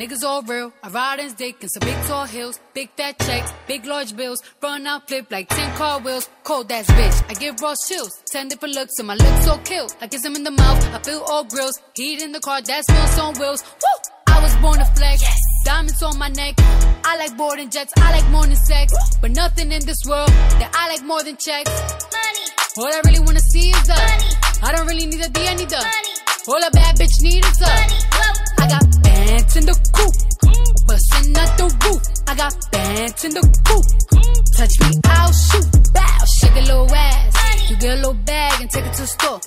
Niggas 0.00 0.24
all 0.24 0.42
real. 0.42 0.72
I 0.82 0.88
ride 0.88 1.20
in 1.20 1.32
dick 1.34 1.62
in 1.62 1.68
some 1.68 1.80
big 1.80 1.96
tall 2.06 2.24
hills, 2.24 2.58
big 2.72 2.88
fat 2.96 3.18
checks, 3.18 3.52
big 3.66 3.84
large 3.84 4.16
bills. 4.16 4.42
Run 4.62 4.86
out, 4.86 5.06
flip 5.06 5.26
like 5.30 5.48
10 5.50 5.76
car 5.76 6.00
wheels. 6.00 6.28
Cold 6.42 6.72
ass 6.72 6.86
bitch, 6.86 7.30
I 7.30 7.34
give 7.34 7.60
raw 7.60 7.74
chills. 7.86 8.10
10 8.32 8.48
different 8.48 8.74
looks, 8.74 8.98
and 8.98 9.08
my 9.08 9.14
lips 9.14 9.44
so 9.44 9.58
kill. 9.58 9.88
I 10.00 10.08
kiss 10.08 10.24
him 10.24 10.36
in 10.36 10.44
the 10.44 10.50
mouth, 10.50 10.94
I 10.94 10.98
feel 11.00 11.22
all 11.28 11.44
grills. 11.44 11.78
Heat 11.94 12.22
in 12.22 12.32
the 12.32 12.40
car, 12.40 12.62
that 12.62 12.84
smells 12.86 13.18
on 13.18 13.34
wheels. 13.34 13.62
Woo! 13.62 14.34
I 14.34 14.42
was 14.42 14.56
born 14.56 14.78
to 14.78 14.86
flex. 14.96 15.22
Diamonds 15.66 16.02
on 16.02 16.18
my 16.18 16.28
neck. 16.28 16.54
I 17.04 17.18
like 17.18 17.36
boarding 17.36 17.68
jets. 17.68 17.92
I 17.98 18.18
like 18.18 18.46
than 18.46 18.56
sex. 18.56 18.94
But 19.20 19.32
nothing 19.32 19.70
in 19.70 19.84
this 19.84 20.02
world 20.08 20.30
that 20.60 20.70
I 20.72 20.88
like 20.88 21.04
more 21.04 21.22
than 21.22 21.36
checks. 21.36 21.70
Money. 22.16 22.46
All 22.78 22.86
I 22.86 23.02
really 23.04 23.20
wanna 23.20 23.44
see 23.52 23.68
is 23.68 23.86
the 23.86 23.92
money. 23.92 24.30
I 24.62 24.72
don't 24.72 24.86
really 24.86 25.06
need 25.06 25.20
a 25.20 25.28
D, 25.28 25.46
I 25.46 25.54
need 25.54 25.68
the 25.68 25.76
money. 25.76 26.14
All 26.48 26.62
a 26.64 26.70
bad 26.70 26.96
bitch 26.96 27.20
need 27.20 27.44
is 27.44 27.58
the 27.58 27.66
money. 27.66 27.98
I 28.60 28.68
got 28.68 28.99
bands 29.30 29.56
in 29.56 29.66
the 29.66 29.76
coop. 29.94 30.14
Bustin' 30.86 31.36
out 31.36 31.52
the 31.58 31.66
roof. 31.84 32.02
I 32.26 32.34
got 32.34 32.54
bands 32.72 33.24
in 33.24 33.32
the 33.32 33.44
coop. 33.66 33.86
Touch 34.56 34.74
me, 34.80 34.90
I'll 35.04 35.32
shoot. 35.32 35.66
Bow, 35.94 36.18
shake 36.40 36.56
a 36.56 36.64
little 36.70 36.94
ass. 36.94 37.70
You 37.70 37.76
get 37.76 37.92
a 37.92 37.96
little 37.96 38.14
bag 38.14 38.60
and 38.60 38.70
take 38.70 38.86
it 38.86 38.94
to 38.94 39.02
the 39.02 39.06
store. 39.06 39.40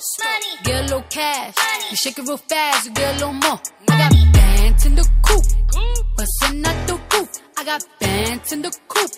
Get 0.64 0.76
a 0.80 0.84
little 0.84 1.06
cash. 1.10 1.56
You 1.92 1.98
shake 1.98 2.18
it 2.20 2.26
real 2.28 2.38
fast, 2.38 2.86
you 2.86 2.94
get 2.94 3.10
a 3.12 3.14
little 3.20 3.34
more. 3.34 3.60
I 3.90 3.98
got 4.02 4.12
bands 4.34 4.86
in 4.86 4.96
the 4.96 5.08
coop. 5.28 5.44
Bustin' 6.18 6.66
out 6.66 6.88
the 6.88 6.96
roof. 7.12 7.30
I 7.58 7.64
got 7.66 7.86
bands 7.99 8.51
in 8.51 8.62
the 8.62 8.72
coop. 8.88 9.12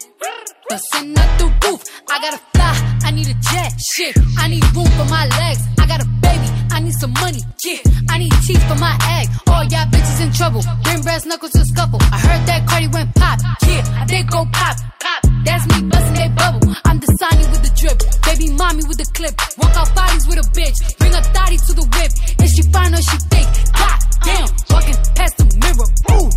Bustin' 0.69 1.17
out 1.17 1.39
the 1.39 1.45
roof. 1.63 1.81
I 2.09 2.19
gotta 2.19 2.39
fly. 2.53 2.99
I 3.05 3.11
need 3.11 3.27
a 3.27 3.33
jet. 3.33 3.71
Shit. 3.93 4.17
I 4.37 4.47
need 4.47 4.63
room 4.75 4.87
for 4.97 5.05
my 5.05 5.25
legs. 5.39 5.61
I 5.79 5.87
got 5.87 6.01
a 6.01 6.07
baby. 6.21 6.47
I 6.71 6.79
need 6.81 6.93
some 6.99 7.13
money. 7.13 7.41
Yeah. 7.63 7.79
I 8.09 8.17
need 8.17 8.33
teeth 8.45 8.63
for 8.67 8.75
my 8.75 8.97
egg. 9.19 9.29
All 9.47 9.63
y'all 9.63 9.87
bitches 9.87 10.21
in 10.21 10.31
trouble. 10.33 10.61
Bring 10.83 11.01
brass 11.01 11.25
knuckles 11.25 11.51
to 11.51 11.63
scuffle. 11.65 11.99
I 12.11 12.19
heard 12.19 12.45
that 12.47 12.67
Cardi 12.67 12.87
went 12.87 13.13
pop. 13.15 13.39
Yeah. 13.67 14.05
Did 14.05 14.29
go 14.29 14.45
pop. 14.51 14.75
Pop. 14.99 15.21
That's 15.45 15.65
me 15.67 15.87
bustin' 15.87 16.15
that 16.15 16.35
bubble. 16.35 16.73
I'm 16.85 16.99
the 16.99 17.07
Sonny 17.19 17.45
with 17.49 17.63
the 17.63 17.71
drip. 17.79 17.97
Baby 18.25 18.51
mommy 18.53 18.83
with 18.83 18.97
the 18.97 19.09
clip. 19.13 19.33
Walk 19.57 19.75
out 19.77 19.93
bodies 19.95 20.27
with 20.27 20.39
a 20.39 20.47
bitch. 20.51 20.75
Bring 20.97 21.13
a 21.13 21.21
thotty 21.21 21.57
to 21.57 21.73
the 21.73 21.85
whip. 21.95 22.11
Is 22.43 22.51
she 22.51 22.63
fine 22.73 22.93
or 22.93 23.01
she 23.01 23.17
fake? 23.31 23.51
God 23.79 23.99
damn. 24.25 24.49
Walking 24.69 24.97
past 25.15 25.37
the 25.37 25.45
mirror. 25.61 25.87
Ooh. 26.11 26.29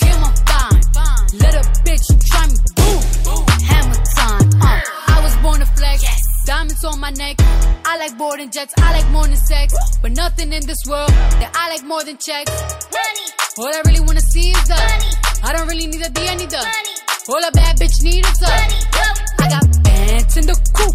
Damn, 0.00 0.24
I'm 0.24 0.34
fine. 0.46 1.25
Let 1.40 1.54
a 1.54 1.62
bitch 1.84 2.04
you 2.08 2.18
try 2.30 2.46
me. 2.46 2.56
Boom. 2.76 3.02
Hammer 3.68 4.00
time. 4.16 4.48
Uh. 4.62 4.80
I 5.08 5.20
was 5.22 5.36
born 5.42 5.60
to 5.60 5.66
flex. 5.66 6.04
Diamonds 6.46 6.84
on 6.84 7.00
my 7.00 7.10
neck. 7.10 7.36
I 7.84 7.98
like 7.98 8.16
boarding 8.16 8.50
jets. 8.50 8.72
I 8.78 8.92
like 8.92 9.08
more 9.10 9.26
than 9.26 9.36
sex. 9.36 9.74
But 10.00 10.12
nothing 10.12 10.52
in 10.52 10.64
this 10.66 10.78
world 10.88 11.10
that 11.40 11.52
I 11.54 11.68
like 11.70 11.84
more 11.84 12.04
than 12.04 12.16
checks. 12.16 12.52
Money. 12.92 13.26
All 13.58 13.74
I 13.74 13.82
really 13.86 14.00
wanna 14.00 14.20
see 14.20 14.50
is 14.50 14.68
the 14.68 14.76
money. 14.76 15.10
I 15.42 15.52
don't 15.52 15.68
really 15.68 15.86
need 15.86 16.04
a 16.06 16.10
D, 16.10 16.28
I 16.28 16.34
need 16.36 16.50
the 16.50 16.58
money. 16.58 16.94
All 17.28 17.42
a 17.42 17.50
bad 17.52 17.76
bitch 17.76 18.02
need 18.02 18.24
is 18.24 18.38
the 18.38 18.46
money. 18.46 18.78
I 19.40 19.48
got 19.48 19.65
bands 20.26 20.36
in 20.36 20.46
the 20.46 20.56
coop. 20.74 20.94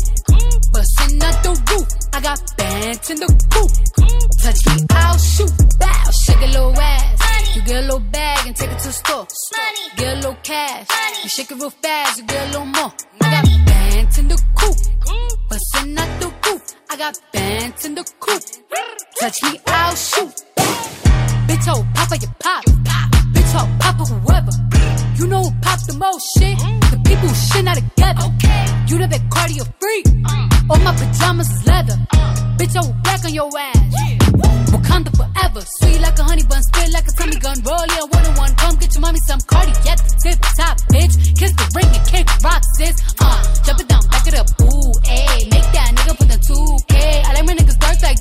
Bustin' 0.71 1.23
out 1.23 1.43
the 1.43 1.49
roof. 1.71 1.87
I 2.13 2.21
got 2.21 2.57
bands 2.57 3.09
in 3.09 3.19
the 3.19 3.27
coop. 3.49 3.71
Touch 4.41 4.65
me, 4.67 4.85
I'll 4.91 5.17
shoot. 5.17 5.51
Bow, 5.79 6.11
shake 6.25 6.41
a 6.41 6.47
little 6.47 6.79
ass. 6.79 7.55
You 7.55 7.61
get 7.63 7.77
a 7.77 7.81
little 7.81 7.99
bag 7.99 8.47
and 8.47 8.55
take 8.55 8.71
it 8.71 8.79
to 8.79 8.87
the 8.87 8.93
store. 8.93 9.27
Get 9.97 10.13
a 10.13 10.15
little 10.17 10.37
cash. 10.43 10.87
You 11.23 11.29
shake 11.29 11.51
it 11.51 11.55
real 11.55 11.69
fast, 11.69 12.17
you 12.19 12.25
get 12.25 12.47
a 12.47 12.51
little 12.51 12.65
more. 12.65 12.91
I 13.21 13.31
got 13.31 13.45
bands 13.65 14.17
in 14.17 14.27
the 14.27 14.41
coop. 14.55 14.77
Bustin' 15.49 15.97
out 15.97 16.21
the 16.21 16.33
roof. 16.45 16.61
I 16.89 16.97
got 16.97 17.19
bands 17.31 17.85
in 17.85 17.95
the 17.95 18.03
coop. 18.19 18.41
Touch 19.19 19.43
me, 19.43 19.59
I'll 19.67 19.95
shoot. 19.95 20.33
Bitch, 21.47 21.67
oh, 21.67 21.85
papa, 21.93 22.17
you 22.21 22.27
pop. 22.39 22.63
Bitch, 23.33 23.53
oh, 23.55 23.67
papa, 23.79 24.05
whoever. 24.05 25.00
You 25.17 25.27
know 25.27 25.43
who 25.43 25.51
pops 25.61 25.85
the 25.87 25.97
most 25.97 26.23
shit? 26.37 26.57
The 26.91 26.99
people 27.05 27.27
who 27.27 27.35
shit 27.35 27.63
not 27.65 27.77
together. 27.77 28.27
You 28.87 28.99
know 28.99 29.07
that 29.07 29.23
cardio 29.29 29.63
freak. 29.79 30.05
All 30.69 30.79
my 30.79 30.93
pajamas 30.95 31.49
is 31.49 31.67
leather. 31.67 31.97
Bitch, 32.57 32.75
I 32.75 32.81
will 32.85 32.95
back 33.03 33.25
on 33.25 33.33
your 33.33 33.49
ass. 33.57 33.77
Wakanda 34.71 35.11
forever. 35.15 35.61
Sweet 35.79 35.99
like 36.01 36.17
a 36.19 36.23
honey 36.23 36.43
bun, 36.43 36.61
spit 36.63 36.91
like 36.93 37.07
a 37.07 37.11
tummy 37.11 37.37
gun. 37.37 37.57
Roll 37.63 37.85
yeah, 37.87 38.05
one 38.07 38.25
on 38.25 38.35
one. 38.35 38.53
Come 38.55 38.75
get 38.77 38.93
your 38.95 39.01
mommy 39.01 39.19
some 39.27 39.39
cardi 39.47 39.71
at 39.89 39.97
the 39.99 40.11
tip 40.23 40.39
top, 40.57 40.77
bitch. 40.93 41.13
Kiss 41.37 41.51
the 41.59 41.65
ring 41.75 41.91
and 41.91 42.05
kick 42.07 42.27
rock, 42.43 42.63
sis. 42.77 42.95
Uh, 43.19 43.39
jump 43.65 43.79
it 43.81 43.87
down, 43.87 44.03
back 44.09 44.27
it 44.27 44.35
up. 44.35 44.47
Ooh, 44.61 44.91
ayy. 45.05 45.49
Make 45.51 45.67
that 45.75 45.91
nigga 45.95 46.13
put 46.17 46.27
the 46.29 46.39
2K. 46.39 46.93
I 47.25 47.33
like 47.33 47.45
my 47.45 47.53
niggas 47.53 47.79
dark 47.79 48.01
like 48.01 48.17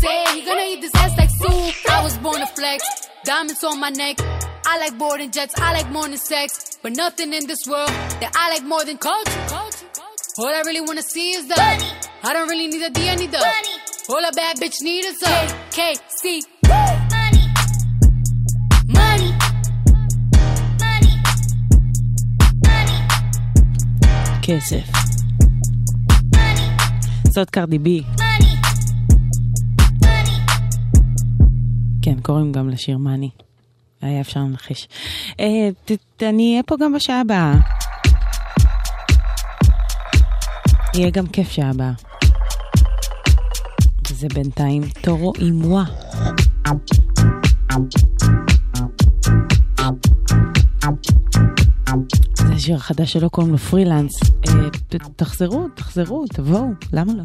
say 0.00 0.24
He 0.34 0.42
gonna 0.44 0.66
eat 0.72 0.80
this 0.80 0.94
ass 0.94 1.12
like 1.18 1.30
soup. 1.30 1.69
I 1.99 2.03
was 2.03 2.17
born 2.17 2.39
to 2.39 2.47
flex. 2.47 2.83
Diamonds 3.23 3.63
on 3.63 3.79
my 3.79 3.89
neck. 3.89 4.17
I 4.65 4.77
like 4.79 4.97
boarding 4.97 5.31
jets. 5.31 5.53
I 5.59 5.73
like 5.73 5.89
more 5.91 6.07
than 6.07 6.17
sex. 6.17 6.77
But 6.81 6.93
nothing 6.95 7.33
in 7.33 7.47
this 7.47 7.67
world 7.67 7.89
that 8.21 8.31
I 8.35 8.49
like 8.53 8.63
more 8.63 8.83
than 8.83 8.97
culture. 8.97 9.45
All 10.37 10.47
I 10.47 10.61
really 10.65 10.81
wanna 10.81 11.01
see 11.01 11.31
is 11.31 11.47
the 11.47 11.55
money. 11.55 11.89
I 12.23 12.33
don't 12.33 12.49
really 12.49 12.67
need 12.67 12.83
a 12.83 12.89
D, 12.89 13.09
I 13.09 13.15
need 13.15 13.31
the 13.31 13.39
money. 13.39 13.75
All 14.09 14.23
a 14.23 14.31
bad 14.31 14.57
bitch 14.57 14.81
need 14.81 15.05
is 15.05 15.17
the 15.19 15.35
KC. 15.75 16.41
Money. 16.67 17.45
Money. 18.87 19.31
כסף. 24.41 24.85
זאת 27.29 27.49
קרדי 27.49 27.77
בי. 27.77 28.03
כן, 32.02 32.20
קוראים 32.20 32.52
גם 32.52 32.68
לשיר 32.68 32.98
מאני. 32.98 33.30
היה 34.02 34.20
אפשר 34.20 34.40
לנחש. 34.40 34.88
אה, 35.40 35.68
אני 36.22 36.50
אהיה 36.52 36.62
פה 36.62 36.76
גם 36.80 36.92
בשעה 36.92 37.20
הבאה. 37.20 37.54
יהיה 40.94 41.10
גם 41.10 41.26
כיף 41.26 41.50
שעה 41.50 41.70
הבאה. 41.70 41.92
וזה 44.10 44.26
בינתיים 44.34 44.82
טורו 45.02 45.32
אימווה. 45.38 45.84
זה 52.34 52.52
השיר 52.54 52.76
החדש 52.76 53.12
שלו 53.12 53.30
קוראים 53.30 53.52
לו 53.52 53.58
פרילנס. 53.58 54.12
אה, 54.48 54.54
תחזרו, 55.16 55.66
תחזרו, 55.74 56.24
תבואו, 56.32 56.68
למה 56.92 57.12
לא? 57.14 57.24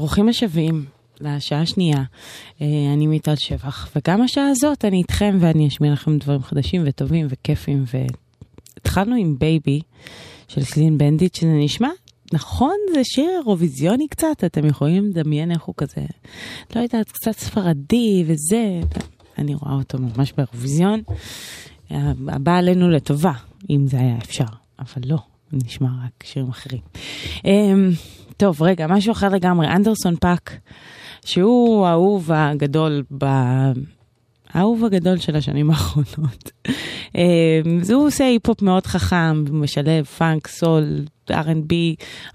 ברוכים 0.00 0.28
השבים 0.28 0.84
לשעה 1.20 1.60
השנייה. 1.60 2.02
אה, 2.62 2.66
אני 2.94 3.06
מיטל 3.06 3.34
שבח, 3.34 3.88
וגם 3.96 4.22
השעה 4.22 4.48
הזאת 4.48 4.84
אני 4.84 4.98
איתכם 4.98 5.38
ואני 5.40 5.68
אשמיע 5.68 5.92
לכם 5.92 6.18
דברים 6.18 6.42
חדשים 6.42 6.82
וטובים 6.86 7.26
וכיפים. 7.30 7.84
והתחלנו 8.76 9.16
עם 9.16 9.38
Baby 9.38 9.80
של 10.48 10.64
Clean 10.64 10.98
Bandit, 10.98 11.34
שזה 11.34 11.52
נשמע 11.52 11.88
נכון, 12.32 12.74
זה 12.94 13.00
שיר 13.04 13.30
אירוויזיוני 13.38 14.08
קצת, 14.08 14.44
אתם 14.46 14.66
יכולים 14.66 15.04
לדמיין 15.04 15.50
איך 15.50 15.62
הוא 15.62 15.74
כזה, 15.76 16.02
לא 16.76 16.80
יודעת, 16.80 17.12
קצת 17.12 17.32
ספרדי 17.38 18.24
וזה, 18.26 18.80
אני 19.38 19.54
רואה 19.54 19.74
אותו 19.74 19.98
ממש 19.98 20.32
באירוויזיון. 20.32 21.02
הבא 22.28 22.56
עלינו 22.56 22.90
לטובה, 22.90 23.32
אם 23.70 23.86
זה 23.86 24.00
היה 24.00 24.18
אפשר, 24.18 24.44
אבל 24.78 25.02
לא, 25.04 25.18
נשמע 25.52 25.88
רק 26.06 26.24
שירים 26.24 26.48
אחרים. 26.48 26.80
אמ, 27.44 27.90
טוב, 28.40 28.62
רגע, 28.62 28.86
משהו 28.86 29.12
אחר 29.12 29.28
לגמרי, 29.28 29.68
אנדרסון 29.68 30.16
פאק, 30.16 30.56
שהוא 31.24 31.86
האהוב 31.86 32.32
הגדול 32.32 33.02
ב... 33.18 33.24
האהוב 34.52 34.84
הגדול 34.84 35.18
של 35.18 35.36
השנים 35.36 35.70
האחרונות. 35.70 36.50
אמ, 37.14 37.20
הוא 37.92 38.06
עושה 38.06 38.24
היפ-הופ 38.24 38.62
מאוד 38.62 38.86
חכם, 38.86 39.44
משלב 39.50 40.04
פאנק, 40.04 40.46
סול, 40.48 41.04
R&B, 41.30 41.74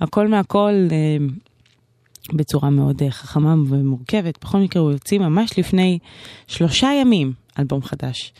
הכל 0.02 0.28
מהכל 0.28 0.88
אמ, 0.92 1.28
בצורה 2.34 2.70
מאוד 2.70 3.04
אה, 3.04 3.12
חכמה 3.12 3.56
ומורכבת. 3.68 4.38
בכל 4.44 4.58
מקרה, 4.58 4.82
הוא 4.82 4.92
יוצא 4.92 5.18
ממש 5.18 5.60
לפני 5.60 6.00
שלושה 6.48 6.90
ימים 7.02 7.34
אלבום 7.60 7.82
חדש. 7.82 8.34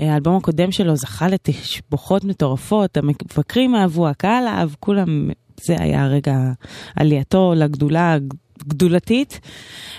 אה, 0.00 0.12
האלבום 0.12 0.36
הקודם 0.36 0.72
שלו 0.72 0.96
זכה 0.96 1.28
לתשבוכות 1.28 2.24
מטורפות, 2.24 2.96
המבקרים 2.96 3.74
אהבו, 3.74 4.08
הקהל 4.08 4.46
אהב, 4.46 4.70
כולם, 4.80 5.30
זה 5.62 5.76
היה 5.78 6.06
רגע 6.06 6.36
עלייתו 6.96 7.52
לגדולה 7.56 8.16
גדולתית. 8.58 9.40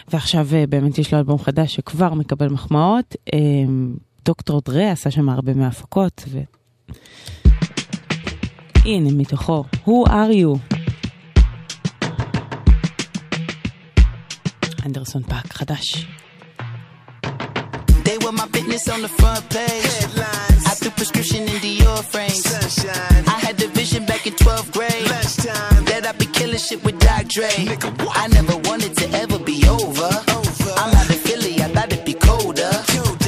ועכשיו 0.07 0.47
אה, 0.53 0.63
באמת 0.69 0.97
יש 0.97 1.13
לו 1.13 1.19
אלבום 1.19 1.39
חדש 1.39 1.75
שכבר 1.75 2.13
מקבל 2.13 2.49
מחמאות. 2.49 3.15
אה, 3.33 3.39
דוקטור 4.25 4.61
דרה 4.65 4.91
עשה 4.91 5.11
שם 5.11 5.29
הרבה 5.29 5.53
מהפקות. 5.53 6.23
ו... 6.27 6.39
הנה 8.85 9.09
מתוכו, 9.11 9.63
Who 9.85 10.07
are 10.07 10.33
you? 10.33 10.75
אנדרסון 14.85 15.23
פאק 15.23 15.53
חדש. 15.53 16.05
They 18.09 18.17
were 18.25 18.31
my 18.31 18.47
business 18.47 18.89
on 18.89 19.03
the 19.03 19.07
front 19.07 19.47
page. 19.51 19.85
Headlines. 19.85 20.65
I 20.65 20.73
threw 20.79 20.89
prescription 20.89 21.43
in 21.43 21.57
Dior 21.61 22.03
frames. 22.03 22.41
Sunshine. 22.41 23.23
I 23.27 23.37
had 23.37 23.55
the 23.59 23.67
vision 23.67 24.03
back 24.07 24.25
in 24.25 24.33
12th 24.33 24.73
grade. 24.73 25.05
Lunchtime. 25.11 25.85
That 25.85 26.07
I'd 26.07 26.17
be 26.17 26.25
killing 26.25 26.57
shit 26.57 26.83
with 26.83 26.97
Doc 26.97 27.27
Dre. 27.27 27.49
Nigga, 27.69 27.89
I 28.15 28.25
never 28.29 28.57
wanted 28.67 28.97
to 28.97 29.05
ever 29.13 29.37
be 29.37 29.61
over. 29.69 30.09
over. 30.37 30.71
I'm 30.81 30.91
out 30.97 31.07
of 31.07 31.21
Philly, 31.21 31.61
I 31.61 31.67
thought 31.69 31.93
it'd 31.93 32.03
be 32.03 32.15
colder. 32.15 32.71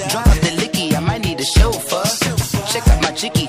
Drop 0.09 0.25
off 0.25 0.41
the 0.41 0.51
licky, 0.57 0.95
I 0.95 0.99
might 0.99 1.21
need 1.25 1.39
a 1.39 1.45
chauffeur. 1.45 2.03
chauffeur. 2.23 2.65
Check 2.73 2.87
out 2.87 3.03
my 3.03 3.11
chicky, 3.11 3.45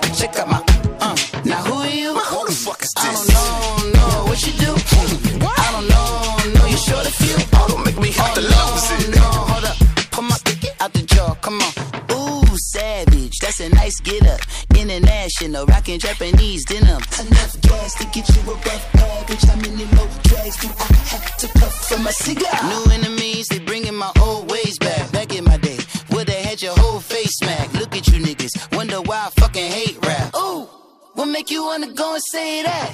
come 11.42 11.60
on. 11.60 11.72
Ooh, 12.12 12.56
savage, 12.56 13.36
that's 13.40 13.60
a 13.60 13.68
nice 13.68 14.00
get 14.00 14.26
up. 14.26 14.40
International, 14.76 15.66
rocking 15.66 15.98
Japanese 15.98 16.64
denim. 16.64 17.02
Enough 17.20 17.60
gas 17.60 17.94
to 17.98 18.04
get 18.06 18.28
you 18.34 18.42
a 18.50 18.54
rough 18.54 18.94
average. 18.94 19.42
How 19.42 19.56
many 19.56 19.84
more 19.96 20.08
drags 20.22 20.56
do 20.62 20.68
I 20.78 20.94
have 21.12 21.36
to 21.38 21.48
puff 21.58 21.74
for 21.88 21.98
my 21.98 22.12
cigar? 22.12 22.58
New 22.64 22.92
enemies, 22.92 23.48
they 23.48 23.58
bringing 23.58 23.94
my 23.94 24.12
old 24.20 24.50
ways 24.50 24.78
back. 24.78 25.10
Back 25.12 25.34
in 25.34 25.44
my 25.44 25.58
day, 25.58 25.78
they 26.24 26.42
had 26.42 26.62
your 26.62 26.74
whole 26.76 27.00
face 27.00 27.32
smack. 27.38 27.72
Look 27.74 27.96
at 27.96 28.06
you 28.08 28.22
niggas, 28.22 28.54
wonder 28.76 29.00
why 29.02 29.26
I 29.26 29.30
fucking 29.40 29.70
hate 29.70 29.98
rap. 30.06 30.34
Ooh, 30.36 30.68
what 31.14 31.26
make 31.26 31.50
you 31.50 31.64
wanna 31.64 31.92
go 31.92 32.14
and 32.14 32.22
say 32.30 32.62
that? 32.62 32.90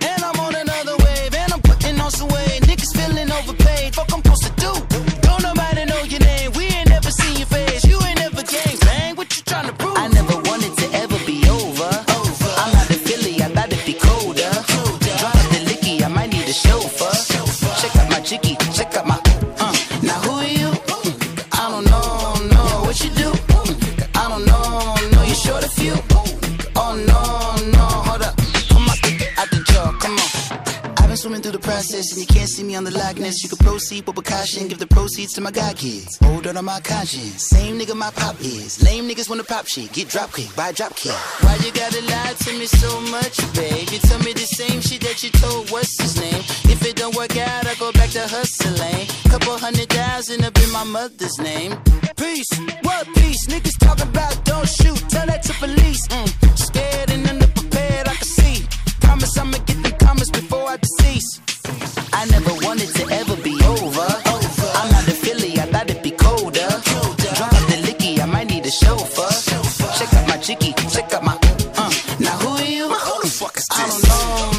And 0.00 0.22
I'm 0.22 0.38
on 0.38 0.54
another 0.54 0.96
wave, 1.04 1.34
and 1.34 1.52
I'm 1.52 1.60
putting 1.60 2.00
on 2.00 2.10
some 2.10 2.28
weight. 2.28 2.62
Niggas 2.62 2.92
feeling 2.96 3.30
overpaid, 3.32 3.94
fuck 3.94 4.12
I'm 4.12 4.22
I 10.02 10.08
never 10.08 10.34
wanted 10.50 10.76
to 10.78 10.86
ever 10.94 11.16
be 11.24 11.38
over. 11.48 11.90
I'm 12.58 12.74
out 12.74 12.90
of 12.90 13.00
Philly, 13.06 13.40
I 13.40 13.46
thought 13.54 13.72
it'd 13.72 13.86
be 13.86 13.94
colder. 13.94 14.50
Drop 15.20 15.38
the 15.54 15.62
licky, 15.70 16.02
I 16.02 16.08
might 16.08 16.32
need 16.32 16.48
a 16.48 16.52
chauffeur. 16.52 17.14
Check 17.80 17.94
out 17.94 18.10
my 18.10 18.18
chicky, 18.18 18.56
swimming 31.22 31.40
through 31.40 31.52
the 31.52 31.66
process, 31.72 32.10
and 32.10 32.20
you 32.20 32.26
can't 32.26 32.48
see 32.48 32.64
me 32.64 32.74
on 32.74 32.82
the 32.82 32.90
likeness. 32.90 33.44
You 33.44 33.48
can 33.48 33.58
proceed 33.58 34.04
with 34.06 34.16
precaution, 34.16 34.66
give 34.66 34.80
the 34.80 34.88
proceeds 34.88 35.32
to 35.34 35.40
my 35.40 35.52
god 35.52 35.76
kids. 35.76 36.18
Hold 36.18 36.48
on 36.48 36.64
my 36.64 36.80
conscience, 36.80 37.44
same 37.44 37.78
nigga 37.78 37.94
my 37.94 38.10
pop 38.10 38.34
is. 38.40 38.82
Lame 38.82 39.08
niggas 39.08 39.30
wanna 39.30 39.44
pop 39.44 39.68
shit, 39.68 39.92
get 39.92 40.08
drop 40.08 40.34
kick, 40.34 40.50
buy 40.56 40.72
drop 40.72 40.96
kick. 40.96 41.14
Why 41.42 41.54
you 41.62 41.70
gotta 41.70 42.02
lie 42.10 42.34
to 42.44 42.50
me 42.58 42.66
so 42.66 43.00
much, 43.14 43.36
babe? 43.54 43.88
You 43.92 44.00
tell 44.00 44.18
me 44.26 44.32
the 44.32 44.48
same 44.58 44.80
shit 44.80 45.00
that 45.02 45.22
you 45.22 45.30
told 45.30 45.70
what's 45.70 45.94
his 46.02 46.20
name. 46.20 46.42
If 46.74 46.84
it 46.84 46.96
don't 46.96 47.14
work 47.14 47.36
out, 47.36 47.68
I 47.68 47.74
go 47.76 47.92
back 47.92 48.10
to 48.18 48.26
hustling. 48.26 49.06
Couple 49.30 49.56
hundred 49.58 49.90
thousand 49.90 50.44
up 50.44 50.58
in 50.58 50.72
my 50.72 50.82
mother's 50.82 51.38
name. 51.38 51.78
Peace, 52.16 52.50
what 52.82 53.06
peace? 53.14 53.46
Niggas 53.46 53.78
talking 53.78 54.08
about 54.08 54.44
don't 54.44 54.68
shoot, 54.68 54.98
tell 55.08 55.26
that 55.26 55.44
to 55.44 55.52
police. 55.54 56.02
Mm. 56.08 56.58
Scared 56.58 57.10
and 57.10 57.24
underprepared, 57.26 58.08
I 58.08 58.14
can 58.14 58.26
see. 58.26 58.66
Promise 59.22 59.38
I'ma 59.38 59.58
get 59.66 59.82
the 59.84 59.92
comments 60.04 60.30
before 60.30 60.68
I 60.68 60.76
decease. 60.78 61.40
I 62.12 62.24
never 62.26 62.50
wanted 62.66 62.88
to 62.96 63.08
ever 63.14 63.36
be 63.36 63.54
over. 63.62 64.06
I'm 64.80 64.90
out 64.98 65.06
of 65.06 65.16
Philly, 65.16 65.52
I 65.60 65.66
thought 65.70 65.88
it'd 65.88 66.02
be 66.02 66.10
colder. 66.10 66.66
Drop 67.38 67.54
out 67.54 67.68
the 67.70 67.78
licky, 67.86 68.18
I 68.18 68.26
might 68.26 68.50
need 68.50 68.66
a 68.66 68.70
chauffeur. 68.72 69.30
Check 69.96 70.12
out 70.14 70.26
my 70.26 70.38
chicky, 70.38 70.72
check 70.90 71.14
out 71.14 71.22
my. 71.22 71.38
Uh. 71.78 71.92
Now 72.18 72.36
who 72.42 72.48
are 72.48 72.64
you? 72.64 72.88
Who 72.88 73.22
the 73.22 73.28
fuck 73.28 73.56
is 73.58 73.68
this? 73.68 73.78
I 73.78 73.86
don't 73.86 74.02
know, 74.08 74.51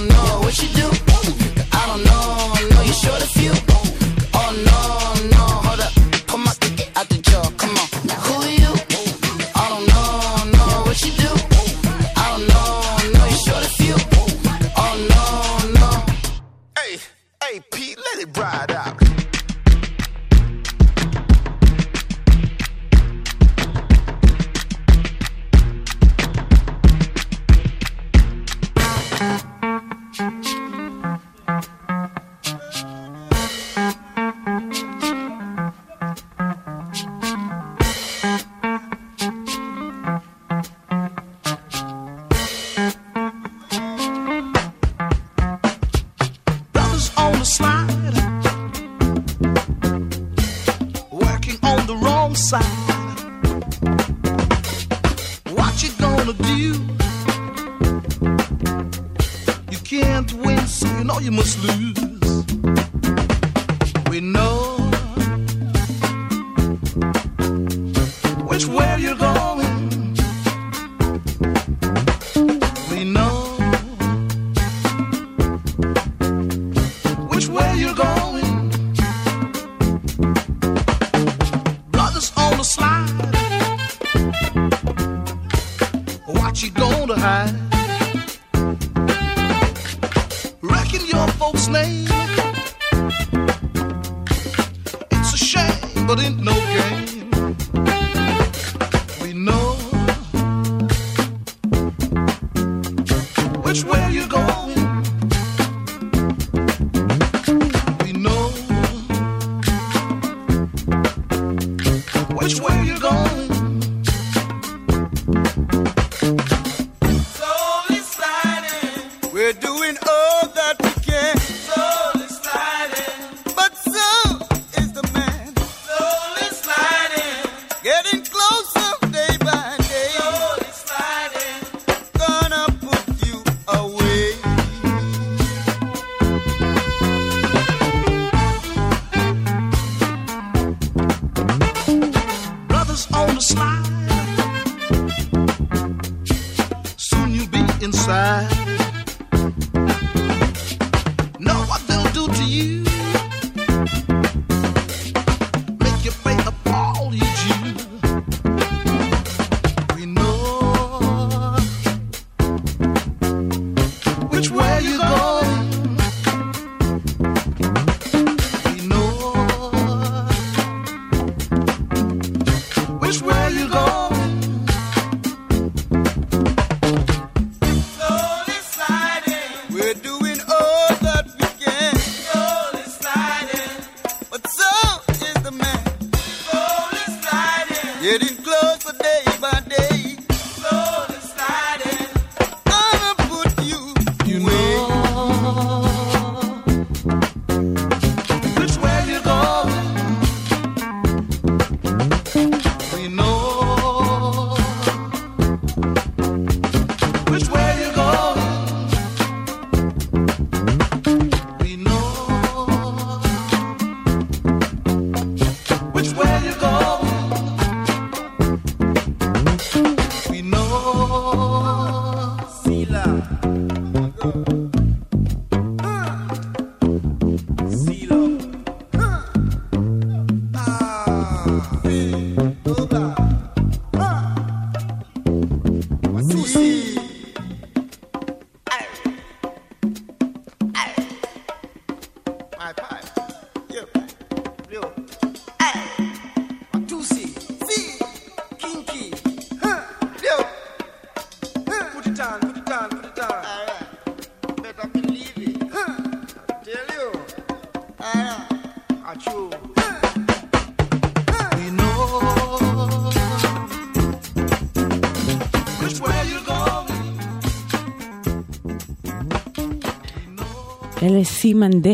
אלה 271.43 271.51
Cymande. 271.51 271.93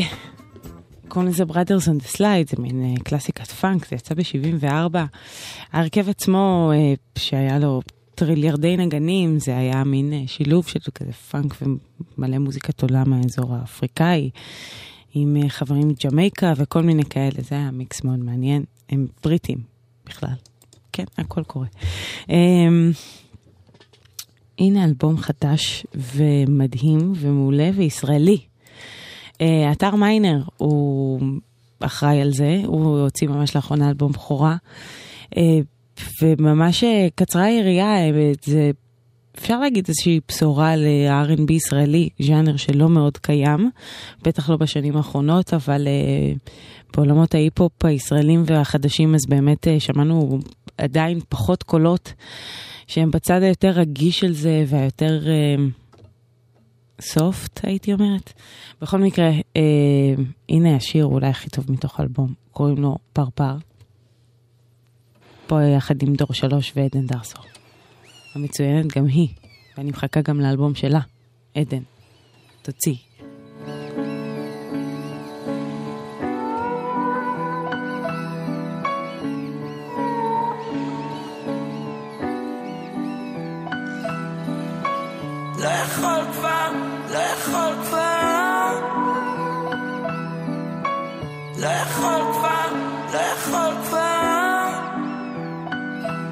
קוראים 1.07 1.31
לזה 1.31 1.43
Brothers 1.43 1.85
on 1.85 2.15
Slide, 2.15 2.49
זה 2.49 2.57
מין 2.59 2.83
אה, 2.83 3.03
קלאסיקת 3.03 3.47
פאנק, 3.47 3.87
זה 3.89 3.95
יצא 3.95 4.15
ב-74. 4.15 4.95
ההרכב 5.71 6.09
עצמו, 6.09 6.71
אה, 6.73 6.93
שהיה 7.17 7.59
לו 7.59 7.81
טריליארדי 8.15 8.77
נגנים, 8.77 9.39
זה 9.39 9.57
היה 9.57 9.83
מין 9.83 10.13
אה, 10.13 10.23
שילוב 10.27 10.67
של 10.67 10.79
כזה 10.95 11.11
פאנק 11.11 11.55
ומלא 11.61 12.37
מוזיקת 12.37 12.81
עולם 12.81 13.09
מהאזור 13.09 13.55
האפריקאי, 13.55 14.29
עם 15.13 15.37
אה, 15.43 15.49
חברים 15.49 15.87
מג'מייקה 15.87 16.53
וכל 16.57 16.81
מיני 16.81 17.05
כאלה, 17.05 17.41
זה 17.49 17.55
היה 17.55 17.71
מיקס 17.71 18.03
מאוד 18.03 18.19
מעניין. 18.19 18.63
הם 18.89 19.07
בריטים 19.23 19.57
בכלל. 20.05 20.35
כן, 20.91 21.05
הכל 21.17 21.43
קורה. 21.43 21.67
אמ, 22.29 22.91
הנה 24.59 24.83
אלבום 24.85 25.17
חדש 25.17 25.85
ומדהים 25.95 27.13
ומעולה 27.15 27.69
וישראלי. 27.75 28.48
אה, 29.41 29.71
אתר 29.71 29.95
מיינר 29.95 30.41
הוא 30.57 31.19
אחראי 31.79 32.21
על 32.21 32.31
זה, 32.31 32.61
הוא 32.65 32.99
הוציא 32.99 33.27
ממש 33.27 33.55
לאחרונה 33.55 33.89
אלבום 33.89 34.11
בכורה, 34.11 34.55
אה, 35.37 35.59
וממש 36.21 36.83
אה, 36.83 37.07
קצרה 37.15 37.43
היריעה, 37.43 37.95
זה 38.43 38.71
אפשר 39.37 39.59
להגיד 39.59 39.85
איזושהי 39.87 40.19
בשורה 40.27 40.75
ל-R&B 40.75 41.53
ישראלי, 41.53 42.09
ז'אנר 42.19 42.57
שלא 42.57 42.89
מאוד 42.89 43.17
קיים, 43.17 43.69
בטח 44.23 44.49
לא 44.49 44.57
בשנים 44.57 44.97
האחרונות, 44.97 45.53
אבל 45.53 45.87
בעולמות 46.93 47.35
ההיפ-הופ 47.35 47.85
הישראלים 47.85 48.43
והחדשים, 48.45 49.15
אז 49.15 49.25
באמת 49.25 49.67
שמענו 49.79 50.39
עדיין 50.77 51.19
פחות 51.29 51.63
קולות 51.63 52.13
שהם 52.87 53.11
בצד 53.11 53.43
היותר 53.43 53.69
רגיש 53.69 54.19
של 54.19 54.33
זה 54.33 54.63
והיותר... 54.67 55.21
אה, 55.27 55.55
סופט, 57.01 57.59
הייתי 57.63 57.93
אומרת. 57.93 58.33
בכל 58.81 58.97
מקרה, 58.97 59.31
אה, 59.55 59.61
הנה 60.49 60.75
השיר 60.75 61.05
אולי 61.05 61.27
הכי 61.27 61.49
טוב 61.49 61.71
מתוך 61.71 61.99
האלבום, 61.99 62.33
קוראים 62.51 62.77
לו 62.77 62.97
פרפר. 63.13 63.57
פה 65.47 65.63
יחד 65.63 66.03
עם 66.03 66.15
דור 66.15 66.33
שלוש 66.33 66.73
ועדן 66.75 67.07
דרסור. 67.07 67.43
המצוינת 68.35 68.97
גם 68.97 69.05
היא, 69.05 69.27
ואני 69.77 69.89
מחכה 69.89 70.21
גם 70.21 70.39
לאלבום 70.39 70.75
שלה, 70.75 70.99
עדן. 71.55 71.81
תוציא. 72.61 73.08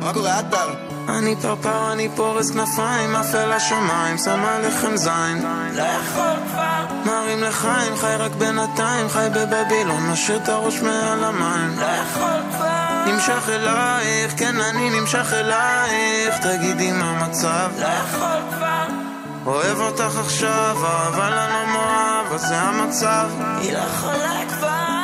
מה 0.08 0.14
קורה, 0.14 0.40
עטר? 0.40 0.74
אני 1.10 1.36
פרפר, 1.42 1.92
אני 1.92 2.10
פורס 2.16 2.52
כנפיים, 2.52 3.16
אל 3.16 3.52
השמיים, 3.52 4.18
שם 4.18 4.46
עליכם 4.46 4.98
זין. 4.98 5.46
לא 5.74 5.82
יכול 5.82 6.36
כבר. 6.52 6.86
מרים 7.06 7.44
לחיים, 7.44 7.96
חי 7.98 8.16
רק 8.20 8.32
בינתיים, 8.32 9.10
חי 9.10 9.28
בבבילון, 9.36 10.12
משאיר 10.12 10.38
את 10.38 10.50
הראש 10.50 10.80
מעל 10.80 11.24
המים. 11.24 11.80
לא 11.80 11.86
יכול 11.86 12.42
כבר. 12.52 13.14
נמשך 13.14 13.50
אלייך, 13.50 14.34
כן 14.38 14.62
אני 14.62 14.90
נמשך 14.90 15.34
אלייך, 15.34 16.36
תגידי 16.42 16.92
מה 16.92 17.10
המצב. 17.10 17.70
לא 17.80 17.86
יכול 17.86 18.42
כבר. 18.58 18.86
אוהב 19.46 19.80
אותך 19.80 20.18
עכשיו, 20.20 20.78
אבל 21.08 21.34
אני 21.34 21.54
לא 21.54 21.74
מאוהב, 21.74 22.34
אז 22.34 22.48
זה 22.48 22.58
המצב. 22.58 23.30
היא 23.62 23.74
לא 23.74 23.80
יכולה 23.80 24.42
כבר, 24.50 24.97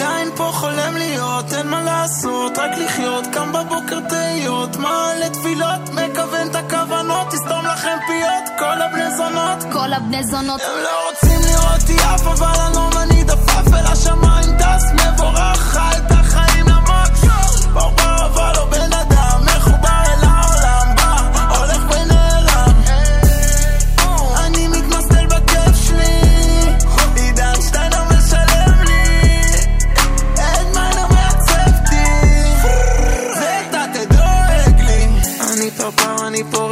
עדיין 0.00 0.28
פה 0.36 0.50
חולם 0.52 0.96
להיות, 0.96 1.52
אין 1.52 1.66
מה 1.68 1.82
לעשות, 1.82 2.58
רק 2.58 2.70
לחיות, 2.78 3.26
קם 3.32 3.52
בבוקר 3.52 4.00
תהיות, 4.08 4.76
מעלה 4.76 5.30
תפילות, 5.30 5.80
מכוון 5.88 6.50
את 6.50 6.54
הכוונות, 6.54 7.26
תסתום 7.30 7.66
לכם 7.66 7.98
פיות, 8.06 8.58
כל 8.58 8.82
הבני 8.82 9.16
זונות. 9.16 9.72
כל 9.72 9.92
הבני 9.92 10.24
זונות. 10.24 10.60
הם 10.60 10.82
לא 10.82 11.10
רוצים 11.10 11.40
לראות 11.50 11.90
יף, 11.90 12.26
אבל 12.26 12.60
הנום 12.60 12.90
אני 13.02 13.24
דפף 13.24 13.74
אל 13.74 13.86
השמיים, 13.86 14.58
טס 14.58 14.84
מבורך, 14.92 15.58
חי 15.58 15.98
את 15.98 16.10
החיים 16.10 16.66
למקס. 16.68 17.66
ברבר 17.72 18.26
אבל 18.26 18.52
לא 18.56 18.66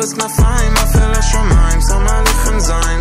פורס 0.08 0.12
כנפיים, 0.12 0.76
עף 0.76 0.96
אל 0.96 1.14
השמיים, 1.14 1.80
שם 1.88 2.06
עליכם 2.08 2.60
זין. 2.60 3.00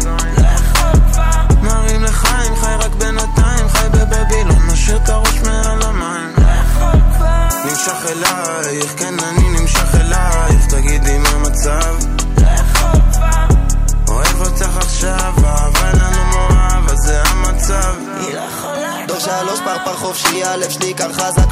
מרים 1.62 2.04
לחיים, 2.04 2.56
חי 2.56 2.74
רק 2.80 2.92
בינתיים, 2.92 3.70
חי 3.70 3.90
בבבילון, 3.90 4.62
משאיר 4.72 4.98
את 4.98 5.10
הראש 5.10 5.40
מעל 5.46 5.82
המים. 5.84 6.36
נמשך 7.66 8.06
אלייך, 8.06 8.94
כן 8.98 9.14
אני 9.20 9.60
נמשך 9.60 9.96
אלייך, 9.96 10.68
תגידי 10.70 11.18
מה 11.18 11.30
המצב. 11.30 11.96
אוהב 14.08 14.42
אותך 14.42 14.78
עכשיו, 14.78 15.34
אבל 15.46 16.00
אני 16.02 16.18
לא 16.18 16.24
מאוהב, 16.30 16.90
אז 16.90 16.98
זה 16.98 17.24
המצב. 17.24 17.96
דור 19.08 19.20
שלוש 19.20 19.60
פרפר 19.60 19.96
חופשי, 19.96 20.44
הלב 20.44 20.70
שלי 20.70 20.94
קר 20.94 21.14
חזק 21.14 21.47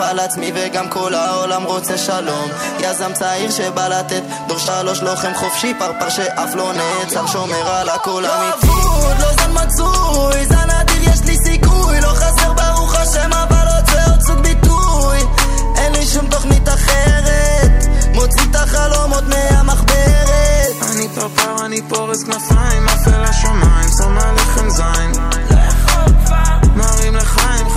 עף 0.00 0.06
על 0.06 0.18
עצמי 0.18 0.52
וגם 0.54 0.88
כל 0.88 1.14
העולם 1.14 1.62
רוצה 1.62 1.98
שלום. 1.98 2.50
יזם 2.78 3.12
צעיר 3.12 3.50
שבא 3.50 3.88
לתת, 3.88 4.22
דור 4.48 4.58
שלוש 4.58 5.02
לוחם 5.02 5.34
חופשי, 5.34 5.74
פרפר 5.78 6.08
שאף 6.08 6.54
לא 6.54 6.72
נעצר, 6.72 7.26
שומר 7.26 7.68
על 7.68 7.88
הכל 7.88 8.24
אמיתי. 8.26 8.66
אבוד, 8.66 9.16
לא 9.20 9.32
זן 9.32 9.50
מצוי, 9.52 10.46
זן 10.46 10.70
אדיר 10.70 11.02
יש 11.02 11.20
לי 11.26 11.36
סיכוי, 11.36 12.00
לא 12.00 12.08
חסר 12.08 12.52
ברוך 12.52 12.94
השם 12.94 13.30
אבל 13.32 13.66
רוצה 13.78 14.10
עוד 14.10 14.20
סוג 14.20 14.38
ביטוי. 14.38 15.18
אין 15.76 15.92
לי 15.92 16.06
שום 16.06 16.26
תוכנית 16.26 16.68
אחרת, 16.68 17.86
מוציא 18.14 18.42
את 18.50 18.56
החלומות 18.56 19.24
מהמחברת. 19.24 20.76
אני 20.92 21.08
פרפר, 21.14 21.64
אני 21.64 21.82
פורס 21.88 22.22
כנפיים, 22.22 22.88
עף 22.88 23.08
אל 23.08 23.24
השמיים, 23.24 23.88
שם 23.98 24.18
עליכם 24.18 24.70
זין. 24.70 25.12
מרים 26.76 27.16
לחיים, 27.16 27.69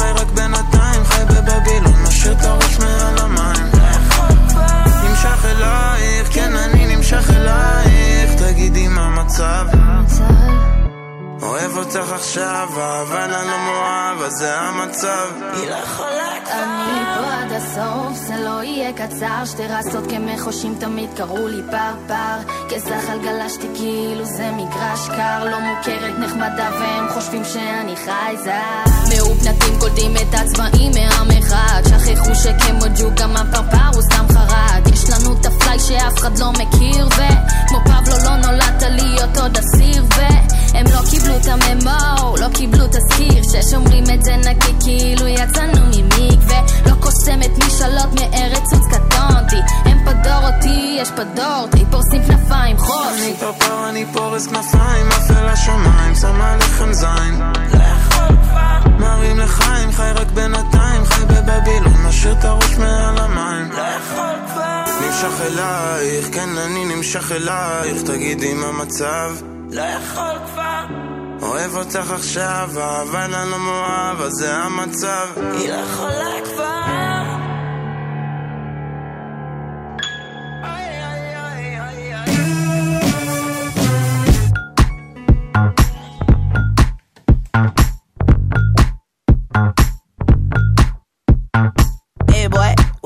המצב. 9.44 10.24
אוהב 11.42 11.78
אותך 11.78 12.12
עכשיו, 12.12 12.68
אבל 12.72 13.34
אני 13.34 13.48
לא 13.48 13.58
מאוהב, 13.58 14.22
אז 14.22 14.34
זה 14.34 14.60
המצב. 14.60 15.28
היא 15.54 15.70
לא 15.70 15.76
יכולה 15.76 16.34
אני 16.54 17.04
פה 17.16 17.34
עד 17.34 17.52
הסוף, 17.52 18.18
זה 18.28 18.36
לא 18.38 18.64
יהיה 18.64 18.94
קצר. 18.94 19.46
שתי 19.46 19.68
רסות 19.68 20.04
כמחושים 20.10 20.76
תמיד 20.80 21.10
קראו 21.16 21.48
לי 21.48 21.62
פרפר. 21.72 22.54
כזחל 22.70 23.20
גלשתי 23.24 23.68
כאילו 23.76 24.26
זה 24.26 24.52
מגרש 24.52 25.08
קר. 25.08 25.44
לא 25.44 25.60
מוכרת 25.60 26.20
נחמדה 26.20 26.70
והם 26.80 27.10
חושבים 27.10 27.46
שאני 27.46 27.96
חייזר 27.96 28.84
מאופנתים 29.10 29.80
קולטים 29.80 30.12
את 30.16 30.34
הצבעים 30.34 30.92
מעם 30.92 31.28
אחד 31.40 31.82
שכחו 31.90 32.36
שכמו 32.36 32.86
ג'וק 33.00 33.14
גם 33.14 33.38
הפרפר 33.38 33.88
הוא 33.94 34.02
סתם 34.02 34.26
חרג 34.34 34.73
שאף 35.88 36.18
אחד 36.18 36.38
לא 36.38 36.52
מכיר 36.52 37.08
וכמו 37.08 37.80
פבלו 37.86 38.16
לא 38.24 38.36
נולדת 38.36 38.84
להיות 38.90 39.38
עוד 39.38 39.58
אסיר 39.58 40.06
והם 40.18 40.86
לא 40.86 41.00
קיבלו 41.10 41.36
את 41.36 41.48
הממו, 41.48 42.36
לא 42.38 42.48
קיבלו 42.54 42.86
תזכיר 42.88 43.44
ששומרים 43.44 44.04
את 44.14 44.24
זה 44.24 44.36
נקי 44.36 44.74
כאילו 44.84 45.28
יצאנו 45.28 45.86
ממקווה 45.86 46.62
לא 46.86 46.94
קוסמת 47.00 47.58
משאלות 47.58 48.14
מארץ 48.14 48.74
עוץ 48.74 48.86
קטונתי 48.92 49.56
הם 49.86 49.98
פדור 50.06 50.48
אותי, 50.48 50.98
יש 51.02 51.10
פדורתי 51.12 51.86
פורסים 51.92 52.22
כנפיים 52.28 52.78
חופשי 52.78 53.24
אני 53.24 53.34
פרפר, 53.40 53.90
אני 53.90 54.06
פורס 54.14 54.48
כנפיים, 54.48 55.08
עף 55.08 55.32
אל 55.32 55.50
השמיים, 55.50 56.16
שם 56.16 56.42
עליכם 56.42 56.94
זין. 56.94 57.42
מרים 59.00 59.40
לחיים, 59.40 59.92
חי 59.92 60.12
רק 60.16 60.28
בינתיים, 60.28 61.06
חי 61.06 61.26
בבבילון, 61.26 62.06
משאיר 62.08 62.34
את 62.34 62.46
הראש 62.46 62.78
מעל 62.78 63.18
המים. 63.18 63.70
נמשך 65.06 65.42
אלייך, 65.42 66.28
כן 66.32 66.58
אני 66.58 66.96
נמשך 66.96 67.32
אלייך, 67.32 68.02
תגידי 68.02 68.54
מה 68.54 68.68
המצב. 68.68 69.32
לא 69.72 69.82
יכול 69.82 70.40
כבר, 70.46 70.86
אוהב 71.42 71.76
אותך 71.76 72.12
עכשיו, 72.12 72.70
אבל 72.74 73.36
אני 73.36 73.52
לא 73.52 73.60
מאוהב, 73.60 74.22
אז 74.22 74.32
זה 74.32 74.56
המצב. 74.56 75.28
היא 75.36 75.70
לא 75.70 75.76
יכולה 75.76 76.46
כבר. 76.46 77.13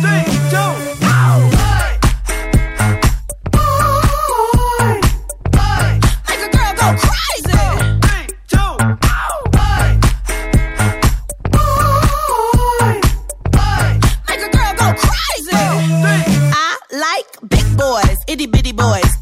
three, 0.00 0.24
two. 0.50 1.07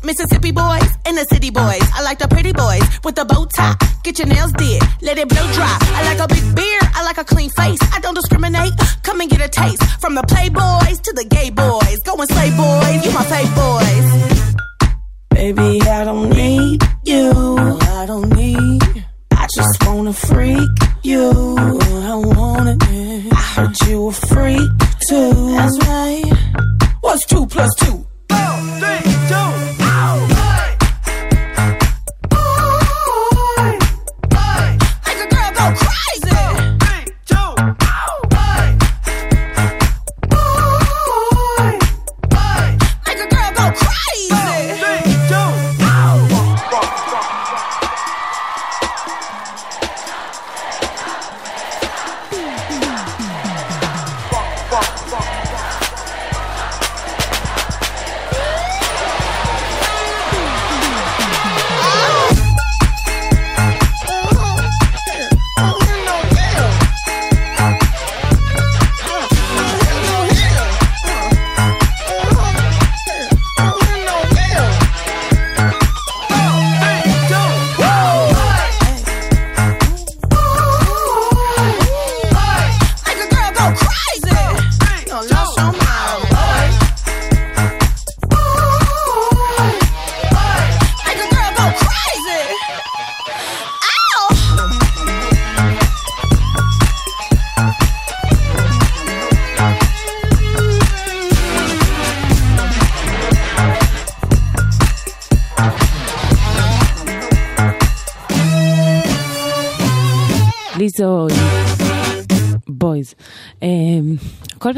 Mississippi 0.06 0.52
boys, 0.52 0.88
and 1.04 1.18
the 1.18 1.24
city 1.24 1.50
boys. 1.50 1.82
I 1.92 2.02
like 2.04 2.20
the 2.20 2.28
pretty 2.28 2.52
boys 2.52 2.82
with 3.02 3.16
the 3.16 3.24
bow 3.24 3.44
tie. 3.46 3.74
Get 4.04 4.20
your 4.20 4.28
nails 4.28 4.52
did, 4.52 4.80
let 5.02 5.18
it 5.18 5.28
blow 5.28 5.46
dry. 5.52 5.76
I 5.98 6.02
like 6.04 6.20
a 6.20 6.28
big 6.32 6.54
beard, 6.54 6.86
I 6.94 7.02
like 7.02 7.18
a 7.18 7.24
clean 7.24 7.50
face. 7.50 7.80
I 7.92 7.98
don't 7.98 8.14
discriminate. 8.14 8.72
Come 9.02 9.20
and 9.20 9.28
get 9.28 9.40
a 9.40 9.48
taste 9.48 9.82
from 10.00 10.14
the 10.14 10.22
playboys 10.22 11.02
to 11.02 11.12
the 11.12 11.24
gay 11.28 11.50
boys. 11.50 11.98
Go 12.04 12.14
and 12.14 12.30
slay 12.30 12.50
boys, 12.54 13.04
you 13.04 13.12
my 13.12 13.24
fake 13.24 13.52
boys. 13.58 14.56
Baby, 15.30 15.82
I 15.82 16.04
don't 16.04 16.30
need 16.30 16.82
you. 17.04 17.32
I 17.98 18.06
don't 18.06 18.30
need. 18.30 19.04
I 19.32 19.48
just 19.56 19.84
wanna 19.86 20.12
freak 20.12 20.70
you. 21.02 21.30
I 21.58 22.14
want 22.14 22.82
it. 22.82 23.32
I 23.32 23.42
heard 23.54 23.80
you 23.88 24.06
a 24.06 24.12
freak 24.12 24.70
too. 25.08 25.52
That's 25.56 25.78
right. 25.88 26.32
What's 27.00 27.26
two 27.26 27.44
plus 27.46 27.74
two? 27.80 27.95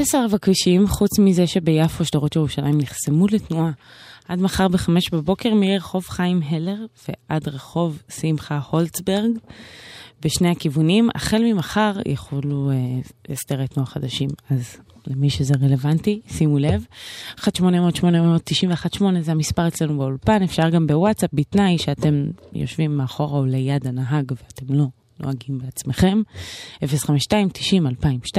הכל 0.08 0.18
בסדר 0.18 0.36
בכבישים, 0.36 0.86
חוץ 0.86 1.18
מזה 1.18 1.46
שביפו 1.46 2.04
שדרות 2.04 2.36
ירושלים 2.36 2.78
נחסמו 2.78 3.26
לתנועה 3.26 3.70
עד 4.28 4.40
מחר 4.40 4.68
בחמש 4.68 5.10
בבוקר 5.10 5.54
מרחוב 5.54 6.08
חיים 6.08 6.40
הלר 6.50 6.86
ועד 7.08 7.48
רחוב 7.48 8.02
שמחה 8.08 8.60
הולצברג 8.70 9.30
בשני 10.22 10.50
הכיוונים. 10.50 11.08
החל 11.14 11.42
ממחר 11.42 11.92
יחולו 12.06 12.70
uh, 12.70 13.32
הסדרי 13.32 13.68
תנועה 13.68 13.86
חדשים, 13.86 14.28
אז 14.50 14.76
למי 15.06 15.30
שזה 15.30 15.54
רלוונטי, 15.62 16.20
שימו 16.28 16.58
לב. 16.58 16.84
1-800-891-8 17.38 17.44
זה 19.20 19.32
המספר 19.32 19.68
אצלנו 19.68 19.98
באולפן, 19.98 20.42
אפשר 20.42 20.68
גם 20.68 20.86
בוואטסאפ, 20.86 21.30
בתנאי 21.32 21.78
שאתם 21.78 22.24
יושבים 22.52 22.96
מאחורה 22.96 23.38
או 23.38 23.44
ליד 23.44 23.86
הנהג 23.86 24.30
ואתם 24.30 24.74
לא 24.74 24.84
נוהגים 25.20 25.58
בעצמכם. 25.58 26.22
052-90-2002. 26.82 28.36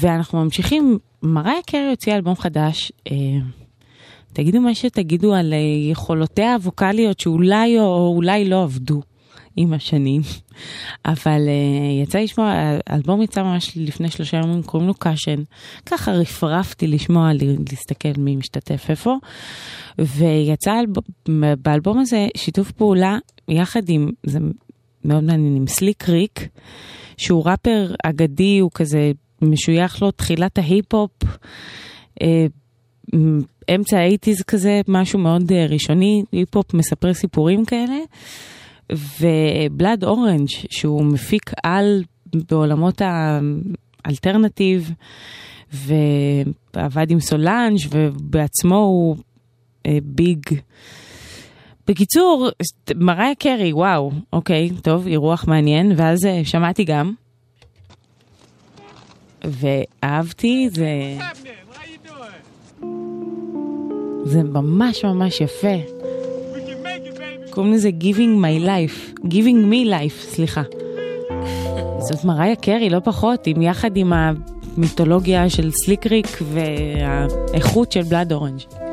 ואנחנו 0.00 0.44
ממשיכים, 0.44 0.98
מריה 1.22 1.62
קרי 1.66 1.90
הוציאה 1.90 2.16
אלבום 2.16 2.36
חדש. 2.36 2.92
אה, 3.10 3.16
תגידו 4.32 4.60
מה 4.60 4.74
שתגידו 4.74 5.34
על 5.34 5.52
אה, 5.52 5.90
יכולותיה 5.90 6.54
הווקאליות 6.54 7.20
שאולי 7.20 7.80
או 7.80 8.12
אולי 8.16 8.48
לא 8.48 8.62
עבדו 8.62 9.02
עם 9.56 9.72
השנים, 9.72 10.22
אבל 11.04 11.40
uh, 11.46 12.02
יצא 12.02 12.18
לשמוע, 12.18 12.52
האלבום 12.86 13.22
יצא 13.22 13.42
ממש 13.42 13.72
לפני 13.76 14.10
שלושה 14.10 14.36
ימים, 14.36 14.62
קוראים 14.62 14.88
לו 14.88 14.94
קאשן. 14.94 15.42
ככה 15.86 16.12
רפרפתי 16.12 16.86
לשמוע, 16.86 17.30
להסתכל 17.70 18.08
מי 18.18 18.36
משתתף 18.36 18.86
איפה, 18.90 19.16
ויצא 19.98 20.80
אלב... 20.80 20.90
באלבום 21.62 21.98
הזה 21.98 22.26
שיתוף 22.36 22.70
פעולה 22.70 23.18
יחד 23.48 23.82
עם, 23.88 24.10
זה 24.26 24.38
מאוד 25.04 25.24
מעניין, 25.24 25.56
עם 25.56 25.66
סליק 25.66 26.08
ריק, 26.08 26.48
שהוא 27.16 27.44
ראפר 27.44 27.94
אגדי, 28.02 28.58
הוא 28.58 28.70
כזה 28.74 29.12
משוייך 29.42 30.02
לו 30.02 30.10
תחילת 30.10 30.58
ההיפ-הופ. 30.58 31.10
אה, 32.22 32.46
אמצע 33.74 33.98
האייטיז 33.98 34.42
כזה, 34.42 34.80
משהו 34.88 35.18
מאוד 35.18 35.52
אה, 35.52 35.66
ראשוני, 35.66 36.24
היפ-הופ 36.32 36.74
מספר 36.74 37.14
סיפורים 37.14 37.64
כאלה. 37.64 37.96
ו 38.92 39.11
Blood 39.11 40.04
Orange 40.04 40.48
שהוא 40.48 41.04
מפיק 41.04 41.50
על 41.62 42.02
בעולמות 42.50 43.02
האלטרנטיב, 44.04 44.92
ועבד 45.72 47.10
עם 47.10 47.20
סולאנג' 47.20 47.78
ובעצמו 47.90 48.76
הוא 48.76 49.16
אה, 49.86 49.98
ביג. 50.02 50.40
בקיצור, 51.88 52.48
מריה 52.96 53.34
קרי, 53.38 53.72
וואו, 53.72 54.12
אוקיי, 54.32 54.70
טוב, 54.82 55.06
אירוח 55.06 55.44
מעניין, 55.48 55.92
ואז 55.96 56.18
שמעתי 56.44 56.84
גם, 56.84 57.12
ואהבתי, 59.46 60.68
זה... 60.72 60.88
זה 64.24 64.42
ממש 64.42 65.04
ממש 65.04 65.40
יפה. 65.40 65.76
קוראים 67.50 67.72
לזה 67.72 67.90
Giving 68.00 68.40
my 68.40 68.66
life, 68.66 69.20
Giving 69.24 69.70
me 69.70 69.86
life, 69.86 70.20
סליחה. 70.20 70.62
זאת 71.98 72.24
מריה 72.24 72.56
קרי, 72.56 72.90
לא 72.90 73.00
פחות, 73.04 73.46
עם 73.46 73.62
יחד 73.62 73.96
עם 73.96 74.12
המיתולוגיה 74.12 75.50
של 75.50 75.70
סליקריק 75.70 76.26
והאיכות 76.42 77.92
של 77.92 78.02
בלאד 78.02 78.32
אורנג'. 78.32 78.85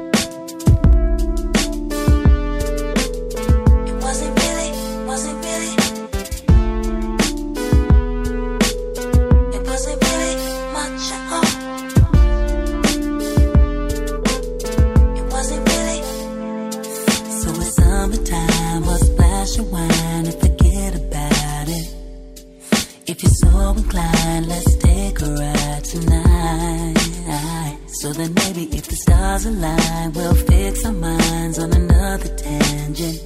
stars 29.40 29.46
align, 29.48 30.14
we'll 30.14 30.36
fix 30.36 30.86
our 30.86 30.92
minds 30.92 31.58
on 31.58 31.74
another 31.74 32.28
tangent. 32.36 33.20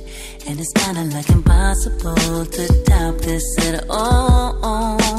And 0.48 0.58
it's 0.60 0.72
kinda 0.74 1.04
like 1.14 1.30
impossible 1.30 2.46
to 2.46 2.84
doubt 2.86 3.20
this 3.20 3.44
at 3.60 3.90
all. 3.90 5.17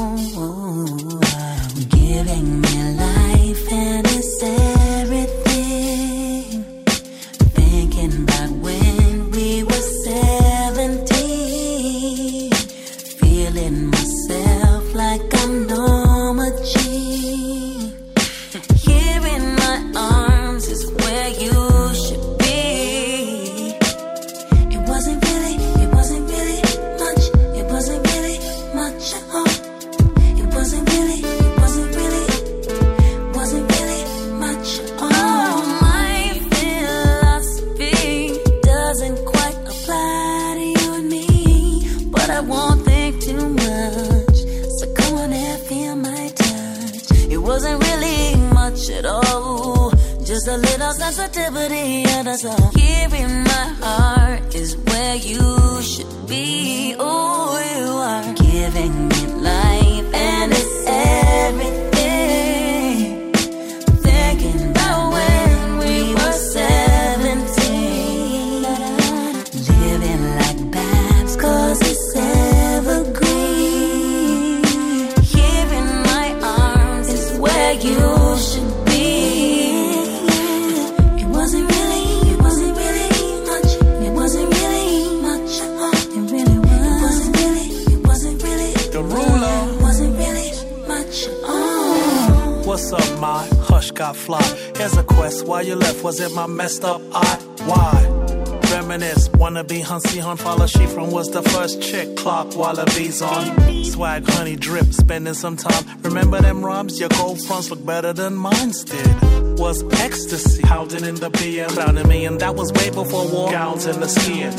Time. 105.39 106.01
Remember 106.01 106.41
them 106.41 106.65
rhymes? 106.65 106.99
Your 106.99 107.09
gold 107.09 107.41
fronts 107.45 107.69
look 107.69 107.85
better 107.85 108.11
than 108.11 108.35
mine 108.35 108.71
did. 108.85 109.57
Was 109.57 109.83
ecstasy 110.01 110.61
howling 110.67 111.05
in 111.05 111.15
the 111.15 111.29
BM, 111.31 111.69
crowning 111.69 112.07
me, 112.07 112.25
and 112.25 112.39
that 112.41 112.55
was 112.55 112.73
way 112.73 112.89
before 112.89 113.25
war 113.31 113.49
gowns 113.49 113.85
and 113.85 114.03
the 114.03 114.07
skin. 114.09 114.51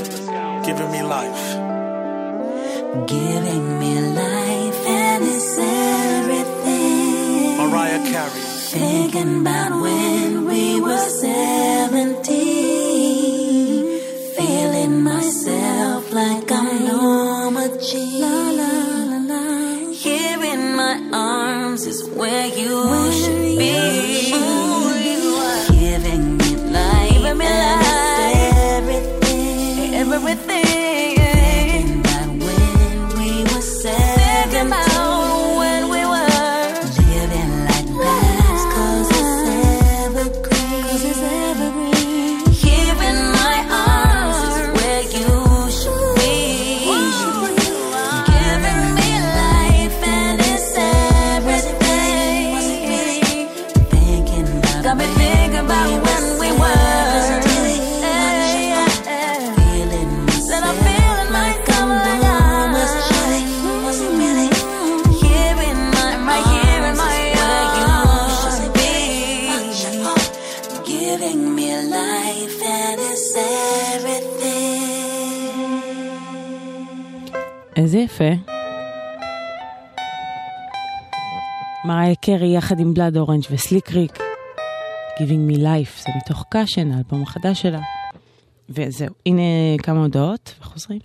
Giving 0.65 0.91
me 0.91 1.03
life. 1.03 1.45
Giving 3.07 3.79
me 3.81 4.01
life, 4.23 4.87
and 4.87 5.25
it's 5.25 5.59
everything. 5.59 7.57
Mariah 7.59 8.03
Carey. 8.11 8.41
Thinking 8.73 9.41
about 9.43 9.83
when 9.83 10.47
we 10.47 10.81
were 10.81 10.99
17. 10.99 12.30
איזה 77.91 77.99
יפה. 77.99 78.53
מריה 81.85 82.15
קרי 82.15 82.57
יחד 82.57 82.81
עם 82.81 82.95
Blood 82.95 83.17
Orange 83.17 83.43
וסליק 83.51 83.91
ריק. 83.91 84.19
Giving 85.19 85.53
me 85.53 85.57
life, 85.57 86.03
זה 86.05 86.13
מתוך 86.17 86.45
Caution, 86.49 86.93
האלבום 86.93 87.23
החדש 87.23 87.63
שלה. 87.63 87.81
וזהו, 88.69 89.09
הנה 89.27 89.43
כמה 89.83 90.01
הודעות, 90.03 90.55
וחוזרים. 90.61 91.01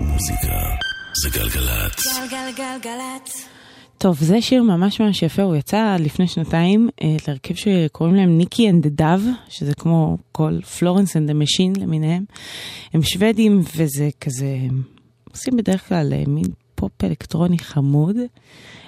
מוזיקה 0.00 0.54
זה 1.22 1.38
גלגלצ. 1.38 2.18
גלגלגלגלצ. 2.30 3.48
טוב, 3.98 4.16
זה 4.20 4.40
שיר 4.40 4.62
ממש 4.62 5.00
ממש 5.00 5.22
יפה, 5.22 5.42
הוא 5.42 5.56
יצא 5.56 5.96
לפני 6.00 6.28
שנתיים 6.28 6.88
אה, 7.02 7.16
להרכב 7.28 7.54
שקוראים 7.54 8.14
להם 8.14 8.38
Niki 8.38 8.70
and 8.70 8.86
the 8.86 9.00
Dove, 9.00 9.24
שזה 9.48 9.74
כמו 9.74 10.18
כל 10.32 10.60
Florence 10.78 11.16
and 11.16 11.23
the 11.23 11.30
Machine 11.30 11.72
למיניהם. 11.80 12.24
הם 12.94 13.02
שוודים 13.02 13.60
וזה 13.76 14.08
כזה, 14.20 14.56
עושים 15.38 15.56
בדרך 15.56 15.88
כלל 15.88 16.12
אה, 16.12 16.22
מין 16.26 16.44
פופ 16.74 17.04
אלקטרוני 17.04 17.58
חמוד. 17.58 18.16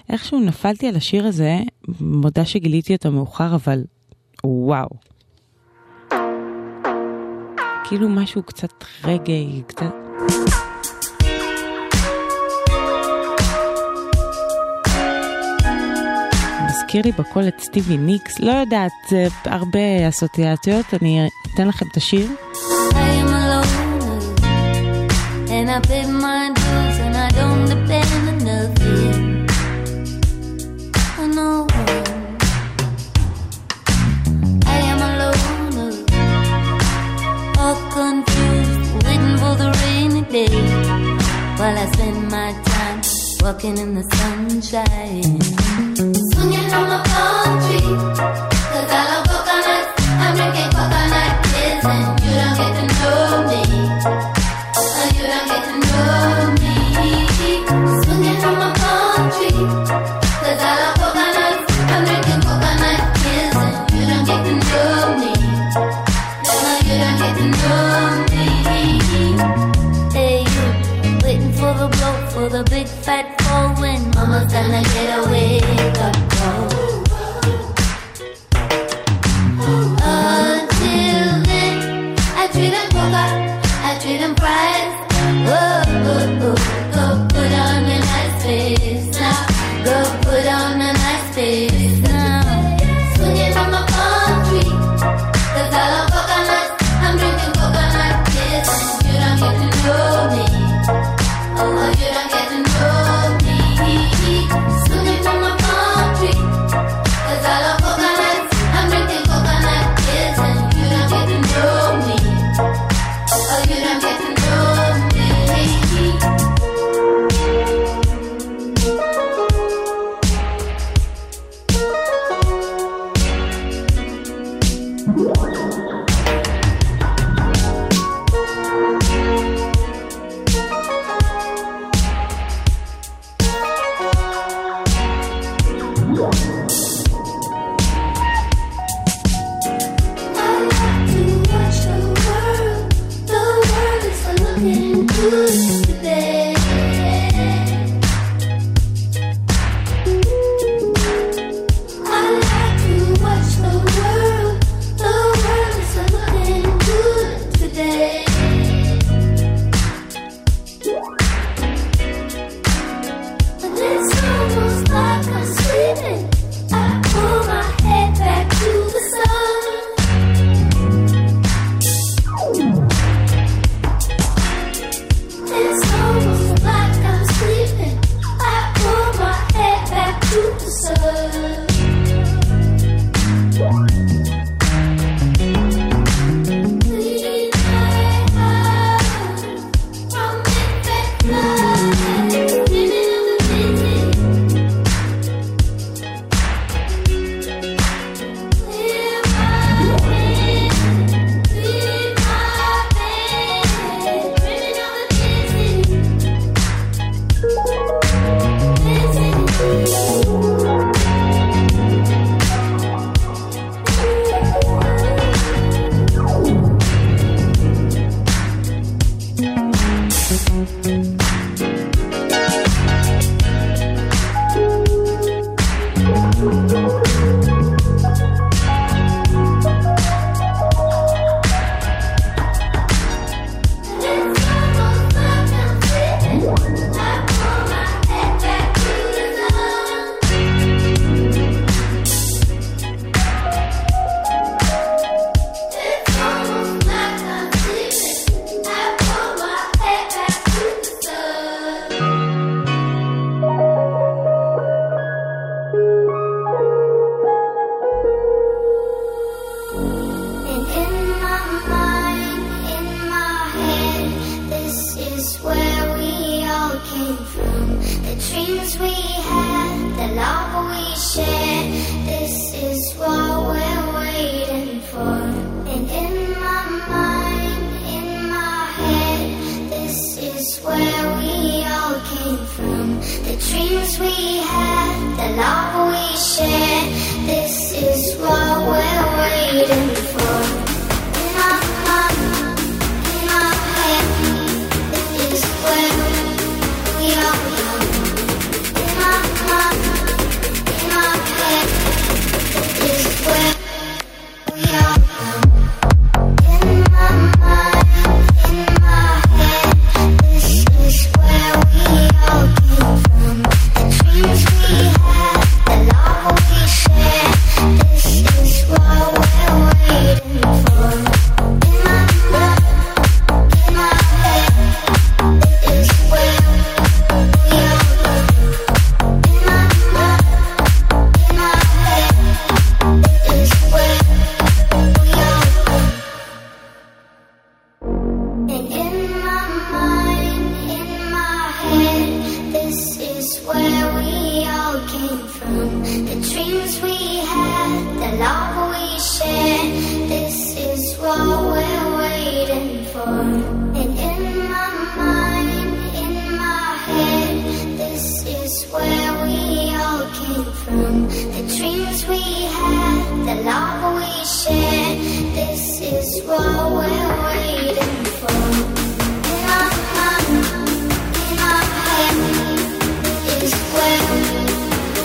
איכשהו 0.08 0.40
נפלתי 0.40 0.88
על 0.88 0.96
השיר 0.96 1.26
הזה, 1.26 1.58
מודה 2.00 2.44
שגיליתי 2.44 2.94
אותו 2.94 3.12
מאוחר, 3.12 3.54
אבל 3.54 3.84
וואו. 4.44 4.88
כאילו 7.84 8.08
משהו 8.08 8.42
קצת 8.42 8.84
רגעי, 9.04 9.62
קצת... 9.66 9.94
מזכיר 16.66 17.02
לי 17.04 17.12
בקול 17.12 17.48
את 17.48 17.60
סטיבי 17.60 17.96
ניקס, 17.96 18.40
לא 18.40 18.52
יודעת, 18.52 18.92
הרבה 19.44 20.08
אסוציאציות, 20.08 20.86
אני 21.02 21.28
אתן 21.54 21.68
לכם 21.68 21.86
את 21.92 21.96
השיר. 21.96 22.30
Loner, 22.92 23.49
and 25.60 25.70
I 25.70 25.78
pay 25.80 26.06
my 26.06 26.50
dues, 26.54 26.98
and 27.04 27.14
I 27.14 27.28
don't 27.38 27.66
depend 27.66 28.10
on 28.30 28.38
nothing. 28.48 29.46
On 31.20 31.30
no 31.38 31.66
one. 31.78 32.38
I 34.74 34.76
am 34.90 35.00
a 35.08 35.10
loner, 35.20 35.92
all 37.60 37.76
confused, 37.92 39.04
waiting 39.04 39.36
for 39.42 39.54
the 39.62 39.68
rainy 39.80 40.22
day, 40.36 40.56
while 41.58 41.76
I 41.76 41.86
spend 41.92 42.20
my 42.30 42.50
time 42.70 43.00
walking 43.42 43.76
in 43.76 43.90
the 43.96 44.04
sunshine. 44.16 45.40
Swinging 46.32 46.72
on 46.78 46.86
the 46.92 47.00
palm 47.10 47.50
tree, 47.64 47.94
'cause 48.70 48.90
I 48.98 49.02
love 49.10 49.29
tryna 74.60 74.82
get 74.92 75.18
away. 75.18 75.29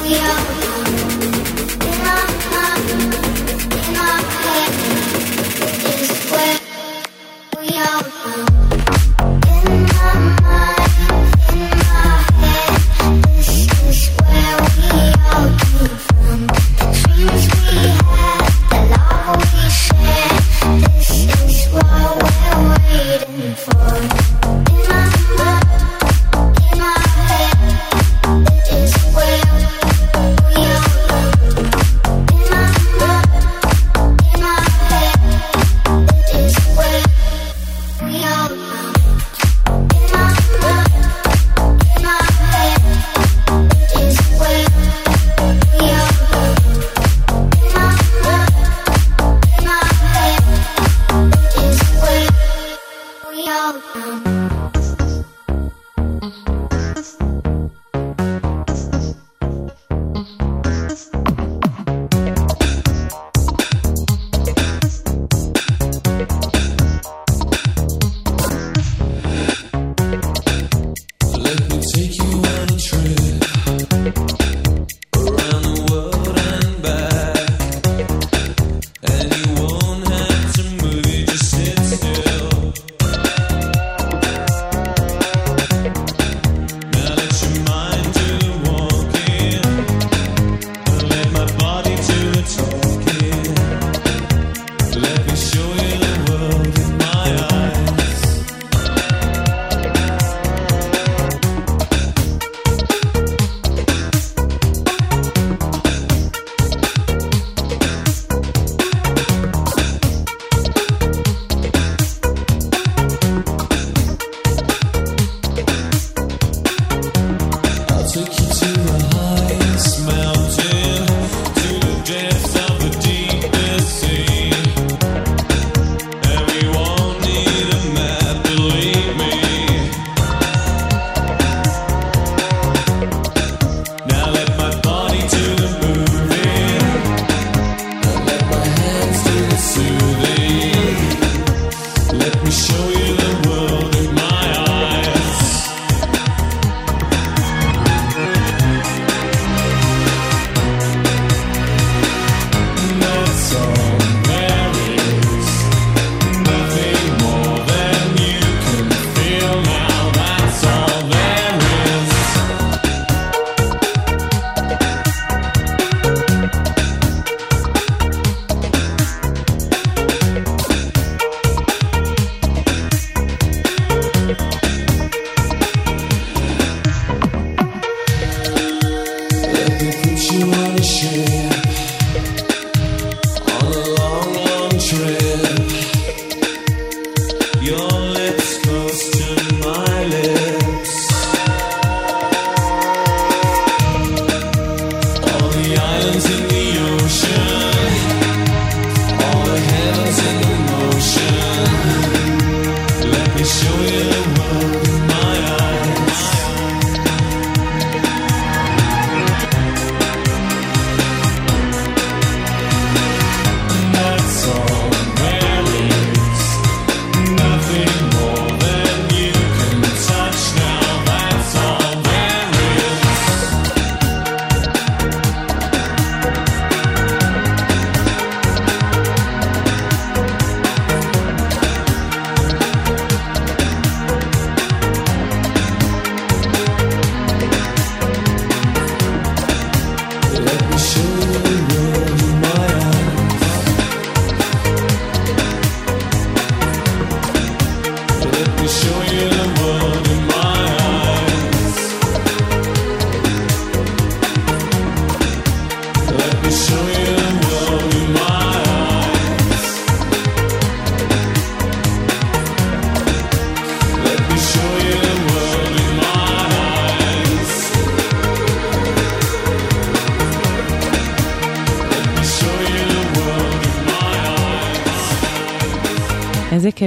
we 0.06 0.14
are. 0.20 0.55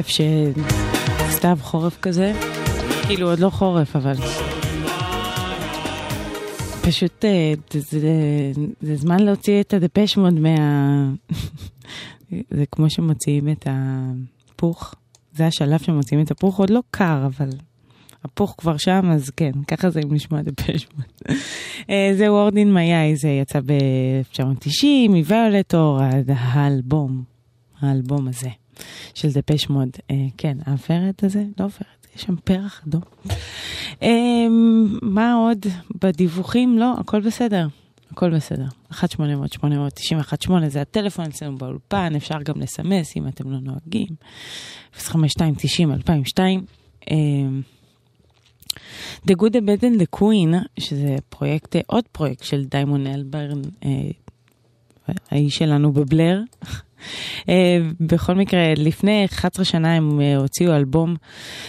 כיף 0.02 0.08
שסתיו 1.28 1.58
חורף 1.60 1.98
כזה. 2.00 2.32
כאילו 3.06 3.30
עוד 3.30 3.38
לא 3.38 3.50
חורף, 3.50 3.96
אבל... 3.96 4.14
פשוט 6.82 7.24
אה, 7.24 7.52
זה, 7.72 7.80
זה, 7.80 8.10
זה 8.80 8.96
זמן 8.96 9.20
להוציא 9.20 9.60
את 9.60 9.74
הדפש 9.74 10.16
מוד 10.16 10.34
מה... 10.34 10.56
זה 12.56 12.64
כמו 12.72 12.90
שמוציאים 12.90 13.48
את 13.48 13.66
הפוך. 13.70 14.94
זה 15.32 15.46
השלב 15.46 15.78
שמוציאים 15.78 16.24
את 16.24 16.30
הפוך, 16.30 16.58
עוד 16.58 16.70
לא 16.70 16.80
קר, 16.90 17.26
אבל 17.26 17.50
הפוך 18.24 18.54
כבר 18.58 18.76
שם, 18.76 19.10
אז 19.12 19.30
כן, 19.30 19.52
ככה 19.68 19.90
זה 19.90 20.00
אם 20.04 20.14
נשמע 20.14 20.42
דפש 20.42 20.86
מוד. 20.96 21.36
אה, 21.90 22.10
זה 22.16 22.32
וורד 22.32 22.56
אין 22.56 22.74
מיי, 22.74 23.16
זה 23.16 23.28
יצא 23.28 23.60
ב-1990, 23.60 24.86
מוויולטור, 25.08 25.98
האלבום, 26.28 27.22
האלבום 27.80 28.28
הזה 28.28 28.48
של 29.14 29.30
דפש 29.30 29.70
מוד. 29.70 29.88
אה, 30.10 30.16
כן, 30.36 30.56
העופרת 30.66 31.24
הזה, 31.24 31.44
לא 31.60 31.64
עופרת, 31.64 32.06
יש 32.16 32.22
שם 32.22 32.36
פרח 32.44 32.82
אדום. 32.88 33.02
מה 35.02 35.34
עוד 35.34 35.66
בדיווחים? 36.02 36.78
לא, 36.78 36.94
הכל 36.98 37.20
בסדר. 37.20 37.66
הכל 38.10 38.36
בסדר. 38.36 38.64
1-800-891-8 38.92 38.96
זה 40.68 40.80
הטלפון 40.80 41.24
אצלנו 41.24 41.58
באולפן, 41.58 42.12
אפשר 42.16 42.42
גם 42.42 42.60
לסמס 42.60 43.16
אם 43.16 43.28
אתם 43.28 43.50
לא 43.50 43.58
נוהגים. 43.58 44.08
052-90-2002. 44.98 45.10
The 49.26 49.34
Good, 49.34 49.52
the 49.52 49.60
Bad 49.60 49.82
and 49.82 50.00
the 50.00 50.18
Queen, 50.18 50.54
שזה 50.78 51.16
פרויקט, 51.28 51.76
עוד 51.86 52.04
פרויקט 52.12 52.44
של 52.44 52.64
דיימון 52.64 53.06
אלברן, 53.06 53.60
האיש 55.30 55.56
שלנו 55.56 55.92
ב 55.92 56.00
Blur. 56.00 56.40
בכל 58.00 58.34
מקרה, 58.34 58.74
לפני 58.76 59.24
11 59.24 59.64
שנה 59.64 59.94
הם 59.94 60.20
הוציאו 60.20 60.76
אלבום, 60.76 61.16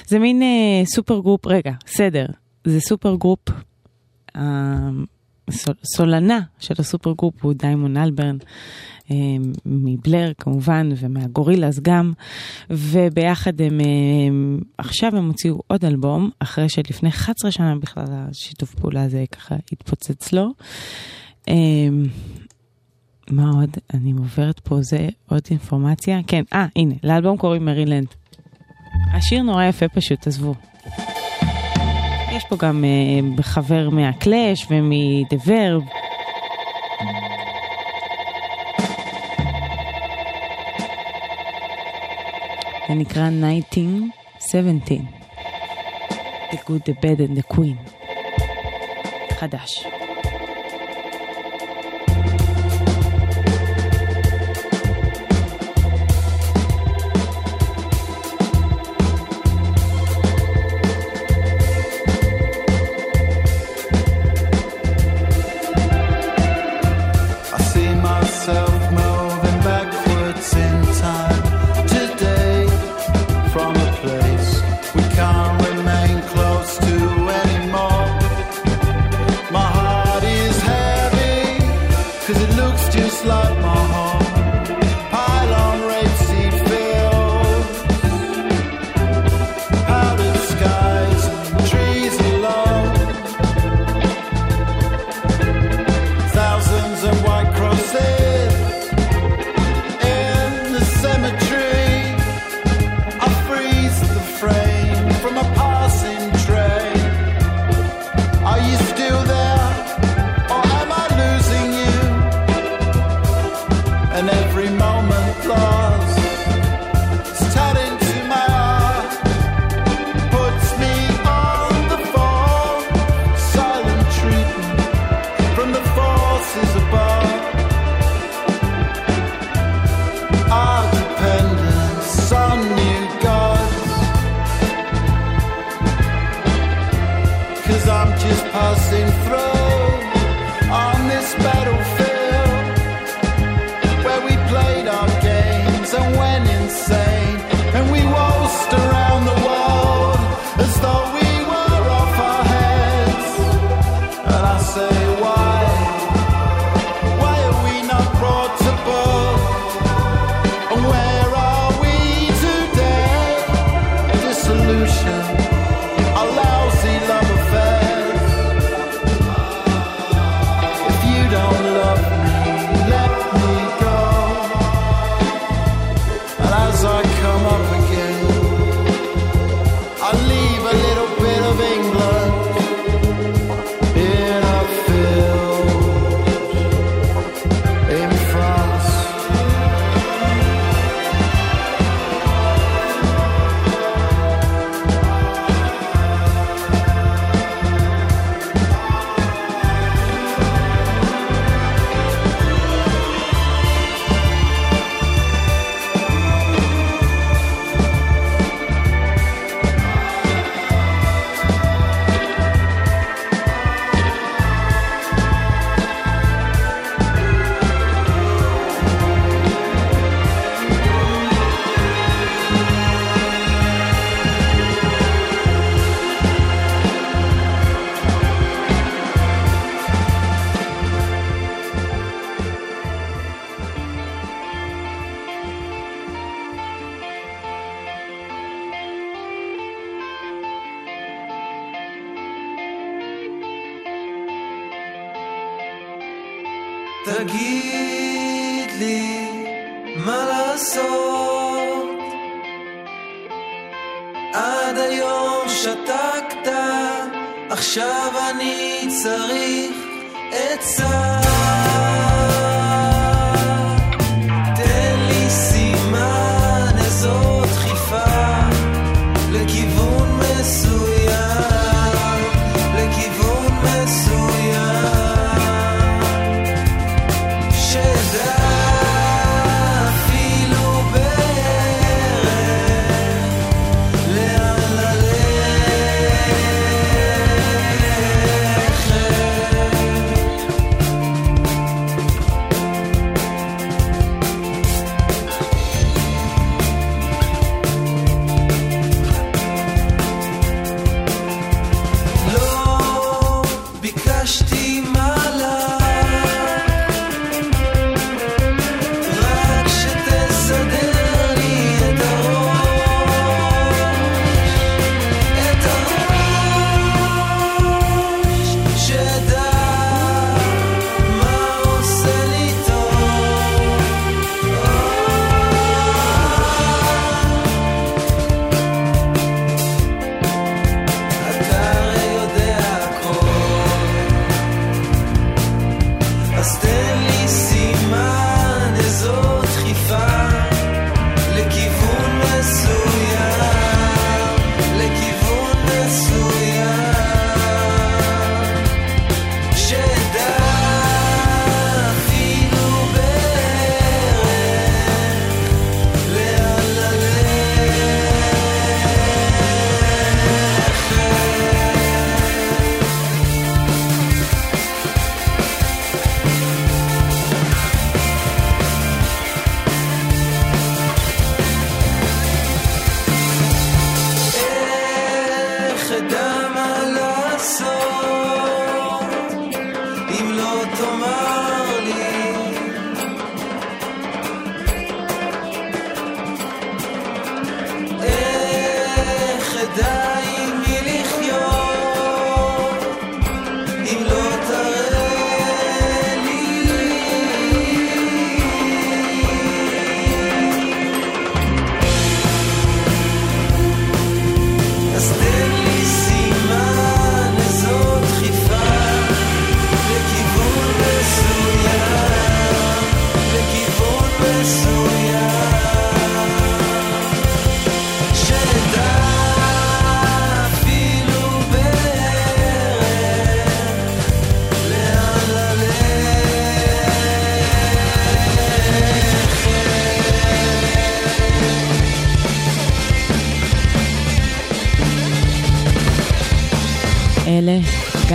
זה 0.07 0.19
מין 0.19 0.41
supergroup, 0.85 1.47
רגע, 1.47 1.71
סדר, 1.87 2.25
זה 2.63 2.79
supergroup, 2.79 3.49
סולנה 5.83 6.39
של 6.59 6.73
ה 6.79 7.13
supergroup 7.17 7.35
הוא 7.41 7.53
דיימון 7.53 7.97
אלבארן. 7.97 8.37
מ 9.65 9.78
Blur 9.78 10.31
כמובן 10.37 10.89
ומהגורילס 10.97 11.79
גם 11.79 12.13
וביחד 12.69 13.61
הם 13.61 13.79
עכשיו 14.77 15.15
הם 15.15 15.27
הוציאו 15.27 15.61
עוד 15.67 15.85
אלבום 15.85 16.29
אחרי 16.39 16.69
שלפני 16.69 17.09
11 17.09 17.51
שנה 17.51 17.75
בכלל 17.75 18.05
השיתוף 18.09 18.75
פעולה 18.75 19.03
הזה 19.03 19.23
ככה 19.31 19.55
התפוצץ 19.71 20.33
לו. 20.33 20.53
מה 23.29 23.49
עוד? 23.49 23.77
אני 23.93 24.11
עוברת 24.11 24.59
פה, 24.59 24.81
זה 24.81 25.09
עוד 25.29 25.41
אינפורמציה. 25.49 26.19
כן, 26.27 26.43
אה, 26.53 26.65
הנה, 26.75 26.95
לאלבום 27.03 27.37
קוראים 27.37 27.65
מרילנד. 27.65 28.07
השיר 29.13 29.43
נורא 29.43 29.63
יפה 29.65 29.87
פשוט, 29.87 30.27
עזבו. 30.27 30.53
יש 32.31 32.45
פה 32.49 32.55
גם 32.59 32.83
uh, 33.37 33.41
חבר 33.41 33.89
מהקלאש 33.89 34.67
ומדה 34.69 35.37
ורב. 35.45 35.83
זה 42.87 42.93
נקרא 42.95 43.27
1917. 43.27 44.97
The 46.51 46.55
Good, 46.55 46.83
the 46.85 46.93
Bad 46.93 47.19
and 47.19 47.37
the 47.37 47.55
Queen. 47.55 47.99
חדש. 49.39 49.98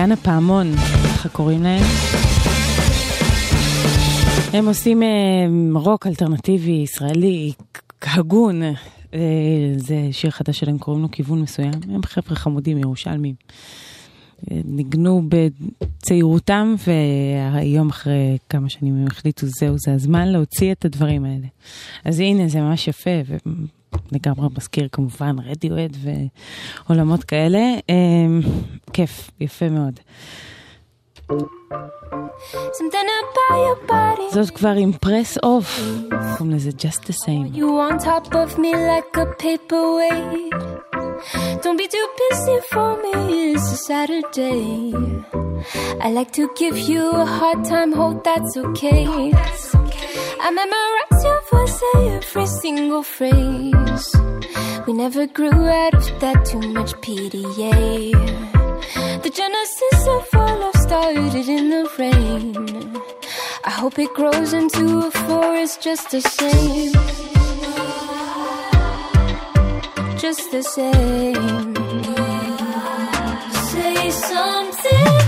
גן 0.04 0.12
הפעמון, 0.12 0.72
ככה 0.76 1.28
קוראים 1.28 1.62
להם. 1.62 1.82
הם 4.52 4.66
עושים 4.66 5.02
אה, 5.02 5.08
רוק 5.74 6.06
אלטרנטיבי 6.06 6.70
ישראלי, 6.70 7.52
הגון. 8.02 8.62
אה, 9.14 9.20
זה 9.76 10.08
שיר 10.12 10.30
חדש 10.30 10.58
שלהם, 10.58 10.78
קוראים 10.78 11.02
לו 11.02 11.10
כיוון 11.10 11.40
מסוים. 11.40 11.72
הם 11.88 12.00
חבר'ה 12.04 12.36
חמודים 12.36 12.78
ירושלמים. 12.78 13.34
אה, 14.50 14.60
ניגנו 14.64 15.22
בצעירותם, 16.04 16.74
והיום 16.86 17.88
אחרי 17.88 18.38
כמה 18.48 18.68
שנים 18.68 18.96
הם 18.96 19.06
החליטו, 19.06 19.46
זהו, 19.46 19.74
זה 19.78 19.94
הזמן 19.94 20.28
להוציא 20.28 20.72
את 20.72 20.84
הדברים 20.84 21.24
האלה. 21.24 21.46
אז 22.04 22.20
הנה, 22.20 22.48
זה 22.48 22.60
ממש 22.60 22.88
יפה, 22.88 23.10
ולגמרי 24.12 24.48
מזכיר 24.58 24.88
כמובן 24.92 25.36
רדיואד 25.38 25.96
ועולמות 26.88 27.24
כאלה. 27.24 27.58
אה, 27.90 27.94
כיף, 28.92 29.30
יפה 29.40 29.68
מאוד. 29.68 30.00
זאת 34.32 34.50
כבר 34.50 34.74
עם 34.78 34.92
פרס 34.92 35.38
אוף, 35.42 35.80
קוראים 36.36 36.56
לזה 36.56 36.70
just 36.70 37.00
the 37.00 37.14
same. 37.26 37.56
You 37.56 37.64
on 37.90 37.98
top 37.98 38.34
of 38.34 38.58
me 38.58 38.72
like 38.72 39.16
a 39.16 39.26
paperweight. 39.42 40.52
Don't 41.62 41.78
be 41.82 41.88
too 41.94 42.08
busy 42.22 42.58
for 42.70 42.90
me, 43.02 43.52
it's 43.52 43.72
a 43.72 43.78
Saturday. 43.88 45.53
I 46.00 46.10
like 46.10 46.32
to 46.32 46.50
give 46.56 46.78
you 46.78 47.10
a 47.10 47.24
hard 47.24 47.64
time, 47.64 47.92
hope 47.92 48.24
that's 48.24 48.56
okay. 48.56 49.06
I 50.46 50.50
memorize 50.50 51.24
your 51.24 51.40
voice, 51.50 51.80
every 52.12 52.46
single 52.46 53.02
phrase. 53.02 54.16
We 54.86 54.92
never 54.92 55.26
grew 55.26 55.68
out 55.68 55.94
of 55.94 56.20
that 56.20 56.44
too 56.44 56.60
much 56.60 56.92
PDA. 57.04 58.12
The 59.22 59.30
genesis 59.30 60.06
of 60.08 60.28
all 60.34 60.58
love 60.58 60.74
started 60.76 61.48
in 61.48 61.70
the 61.70 61.88
rain. 61.98 63.02
I 63.64 63.70
hope 63.70 63.98
it 63.98 64.12
grows 64.12 64.52
into 64.52 65.06
a 65.06 65.10
forest 65.10 65.80
just 65.80 66.10
the 66.10 66.20
same. 66.20 66.92
Just 70.18 70.50
the 70.50 70.62
same. 70.62 71.74
Say 73.72 74.10
something. 74.10 75.23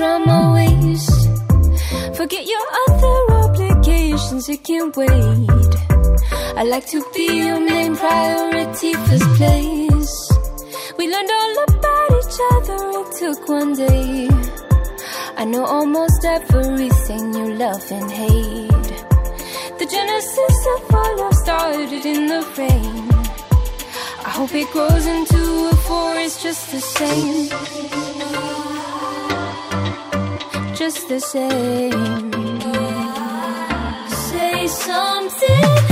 round 0.00 0.26
my 0.26 0.54
waist. 0.54 1.28
Forget 2.16 2.46
your 2.46 2.66
other 2.88 3.32
obligations, 3.44 4.48
you 4.48 4.58
can't 4.58 4.96
wait. 4.96 5.08
I 6.56 6.64
like 6.64 6.86
to 6.88 7.04
be 7.14 7.44
your 7.46 7.60
main 7.60 7.96
priority, 7.96 8.94
first 8.94 9.28
place. 9.36 10.30
We 10.98 11.10
learned 11.10 11.30
all 11.30 11.64
about 11.68 12.10
each 12.20 12.38
other, 12.52 12.78
it 13.00 13.16
took 13.18 13.48
one 13.48 13.74
day. 13.74 14.28
I 15.36 15.44
know 15.44 15.64
almost 15.64 16.24
everything 16.24 17.34
you 17.34 17.54
love 17.54 17.90
and 17.90 18.10
hate. 18.10 18.96
The 19.78 19.86
genesis 19.86 20.66
of 20.76 20.94
all 20.94 21.16
love 21.18 21.34
started 21.34 22.06
in 22.06 22.26
the 22.26 22.42
rain. 22.56 23.10
I 24.24 24.30
hope 24.30 24.54
it 24.54 24.70
grows 24.72 25.06
into 25.06 25.68
a 25.72 25.76
forest 25.76 26.42
just 26.42 26.72
the 26.72 26.80
same 26.80 28.55
just 30.88 31.08
the 31.08 31.18
same. 31.18 32.30
Say 34.08 34.68
something. 34.68 35.85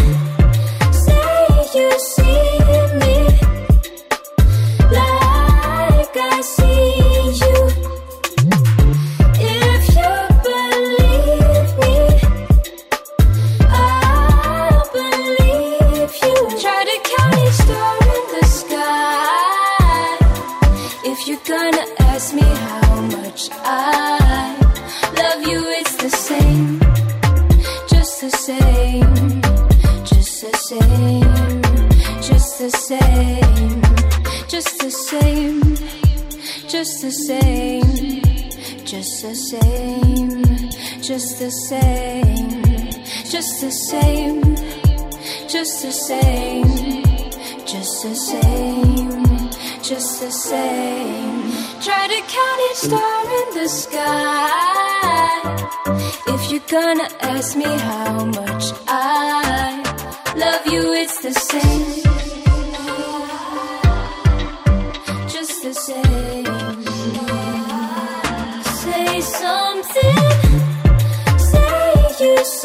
same, 32.89 33.81
just 34.47 34.78
the 34.78 34.90
same, 34.90 35.77
just 36.69 37.01
the 37.01 37.11
same, 37.11 38.20
just 38.85 39.23
the 39.23 39.35
same, 39.35 40.44
just 41.01 41.39
the 41.39 41.51
same, 41.51 42.62
just 43.31 43.61
the 43.62 43.70
same, 43.70 44.56
just 45.48 45.82
the 45.82 45.93
same, 45.93 47.05
just 47.65 48.02
the 48.02 48.15
same, 48.15 49.51
just 49.82 50.20
the 50.20 50.31
same. 50.31 51.52
Try 51.81 52.06
to 52.12 52.20
count 52.36 52.61
each 52.69 52.81
star 52.89 53.24
in 53.40 53.48
the 53.61 53.69
sky. 53.69 55.24
If 56.35 56.51
you're 56.51 56.69
gonna 56.69 57.09
ask 57.23 57.56
me 57.56 57.65
how 57.65 58.24
much 58.27 58.65
I 58.86 59.82
love 60.36 60.66
you, 60.66 60.93
it's 60.93 61.23
the 61.23 61.32
same. 61.32 62.03
say 65.74 66.44
something, 69.20 70.16
say 71.38 72.16
you. 72.20 72.64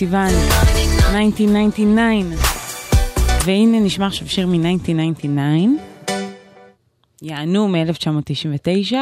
סיוון, 0.00 0.28
1999. 0.28 2.36
והנה 3.44 3.80
נשמע 3.80 4.06
עכשיו 4.06 4.28
שיר 4.28 4.46
מ-1999. 4.46 5.38
יענו 7.22 7.68
מ-1999, 7.68 8.94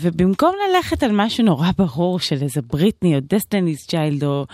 ובמקום 0.00 0.54
ללכת 0.68 1.02
על 1.02 1.10
משהו 1.12 1.44
נורא 1.44 1.68
ברור 1.78 2.20
של 2.20 2.42
איזה 2.42 2.62
בריטני 2.62 3.14
או 3.14 3.20
דסטיניס 3.20 3.86
צ'יילד 3.86 4.24
או 4.24 4.46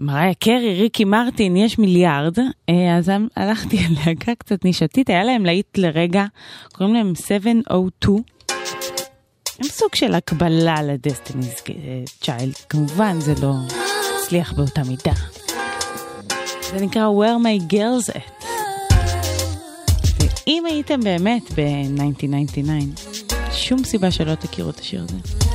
מריה 0.00 0.34
קרי, 0.34 0.80
ריקי 0.80 1.04
מרטין, 1.04 1.56
יש 1.56 1.78
מיליארד, 1.78 2.38
אה, 2.38 2.96
אז 2.98 3.10
הלכתי 3.36 3.78
על 3.78 3.92
להקה 4.06 4.34
קצת 4.34 4.64
נישתית, 4.64 5.10
היה 5.10 5.24
להם 5.24 5.44
להיט 5.44 5.78
לרגע, 5.78 6.24
קוראים 6.72 6.94
להם 6.94 7.14
702. 7.14 8.22
הם 9.58 9.64
סוג 9.64 9.94
של 9.94 10.14
הקבלה 10.14 10.82
לדסטיניס 10.82 11.62
צ'יילד, 12.20 12.54
כמובן 12.68 13.20
זה 13.20 13.34
לא 13.42 13.52
הצליח 14.30 14.52
באותה 14.52 14.82
מידה. 14.84 15.12
זה 16.70 16.80
נקרא 16.80 17.02
Where 17.08 17.42
My 17.42 17.72
Girls 17.72 18.16
At. 18.16 18.44
ואם 20.20 20.66
הייתם 20.66 21.00
באמת 21.00 21.42
ב-1999, 21.54 22.70
שום 23.52 23.84
סיבה 23.84 24.10
שלא 24.10 24.34
תכירו 24.34 24.70
את 24.70 24.78
השיר 24.78 25.04
הזה. 25.08 25.49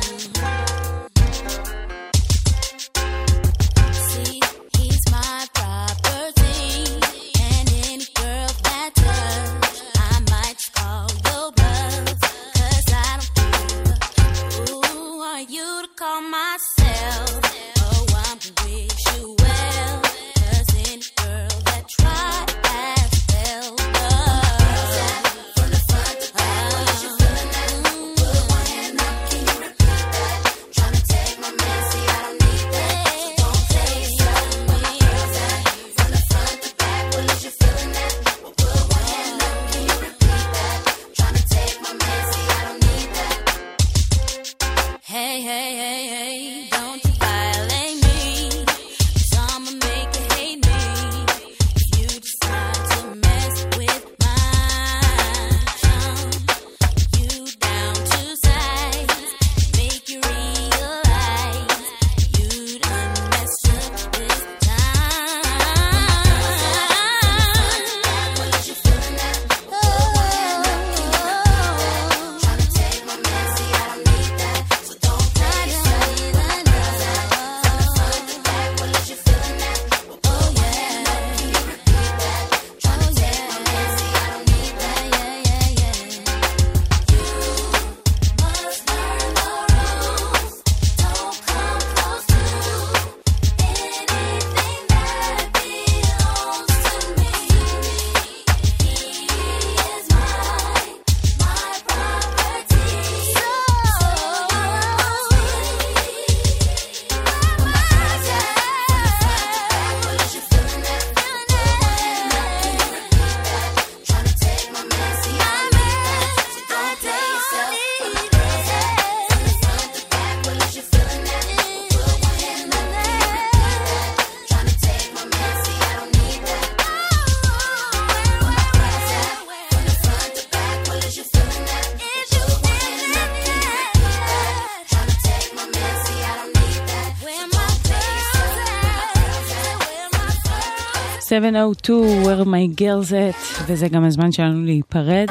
Where 142.26 142.46
my 142.46 142.82
girls 142.82 143.12
at, 143.12 143.64
וזה 143.68 143.88
גם 143.88 144.04
הזמן 144.04 144.32
שלנו 144.32 144.66
להיפרד. 144.66 145.28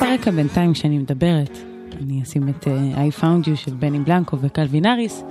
ברקע 0.00 0.30
בינתיים 0.30 0.72
כשאני 0.72 0.98
מדברת, 0.98 1.58
אני 2.02 2.22
אשים 2.22 2.48
את 2.48 2.64
uh, 2.64 2.68
I 2.96 3.20
found 3.20 3.46
you 3.46 3.56
של 3.56 3.74
בני 3.74 3.98
בלנקו 3.98 4.36
וקלווין 4.40 4.86
אריס, 4.86 5.24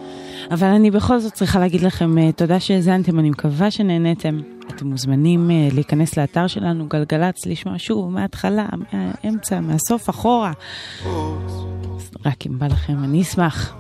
אבל 0.51 0.67
אני 0.67 0.91
בכל 0.91 1.19
זאת 1.19 1.33
צריכה 1.33 1.59
להגיד 1.59 1.81
לכם 1.81 2.15
uh, 2.17 2.31
תודה 2.31 2.59
שהאזנתם, 2.59 3.19
אני 3.19 3.29
מקווה 3.29 3.71
שנהניתם. 3.71 4.39
אתם 4.67 4.87
מוזמנים 4.87 5.49
uh, 5.49 5.73
להיכנס 5.75 6.17
לאתר 6.17 6.47
שלנו, 6.47 6.87
גלגלצ, 6.87 7.45
לשמוע 7.45 7.75
שוב 7.77 8.11
מההתחלה, 8.11 8.65
מהאמצע, 8.93 9.59
מהסוף, 9.59 10.09
אחורה. 10.09 10.51
רק 12.25 12.47
אם 12.47 12.59
בא 12.59 12.67
לכם, 12.67 13.03
אני 13.03 13.21
אשמח. 13.21 13.75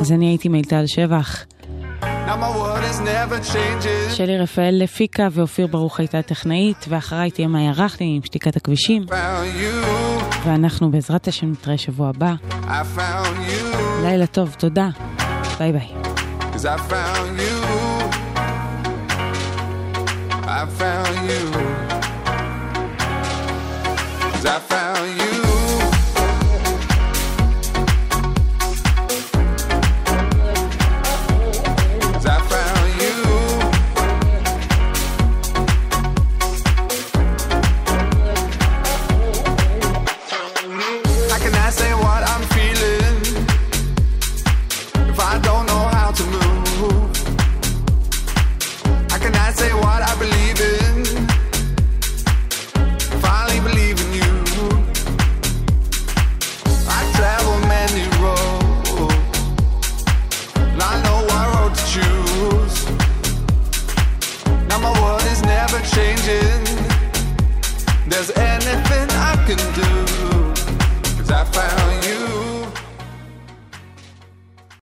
אז 0.00 0.12
אני 0.12 0.26
הייתי 0.26 0.48
מיטל 0.48 0.86
שבח. 0.86 1.44
שלי 4.10 4.38
רפאל 4.38 4.82
הפיקה 4.84 5.28
ואופיר 5.32 5.66
ברוך 5.66 5.98
הייתה 5.98 6.22
טכנאית, 6.22 6.86
ואחריי 6.88 7.30
תהיה 7.30 7.48
מאיה 7.48 7.72
רכלין 7.76 8.16
עם 8.16 8.22
שתיקת 8.24 8.56
הכבישים. 8.56 9.06
ואנחנו 10.44 10.90
בעזרת 10.90 11.28
השם 11.28 11.50
נתראה 11.50 11.78
שבוע 11.78 12.08
הבא. 12.08 12.34
לילה 14.02 14.26
טוב, 14.26 14.54
תודה. 14.58 14.88
ביי 15.58 15.72
ביי. 15.72 15.88
I 16.54 16.58
found 16.90 17.38
you. 21.28 21.42
I 24.44 24.46
found 24.68 24.87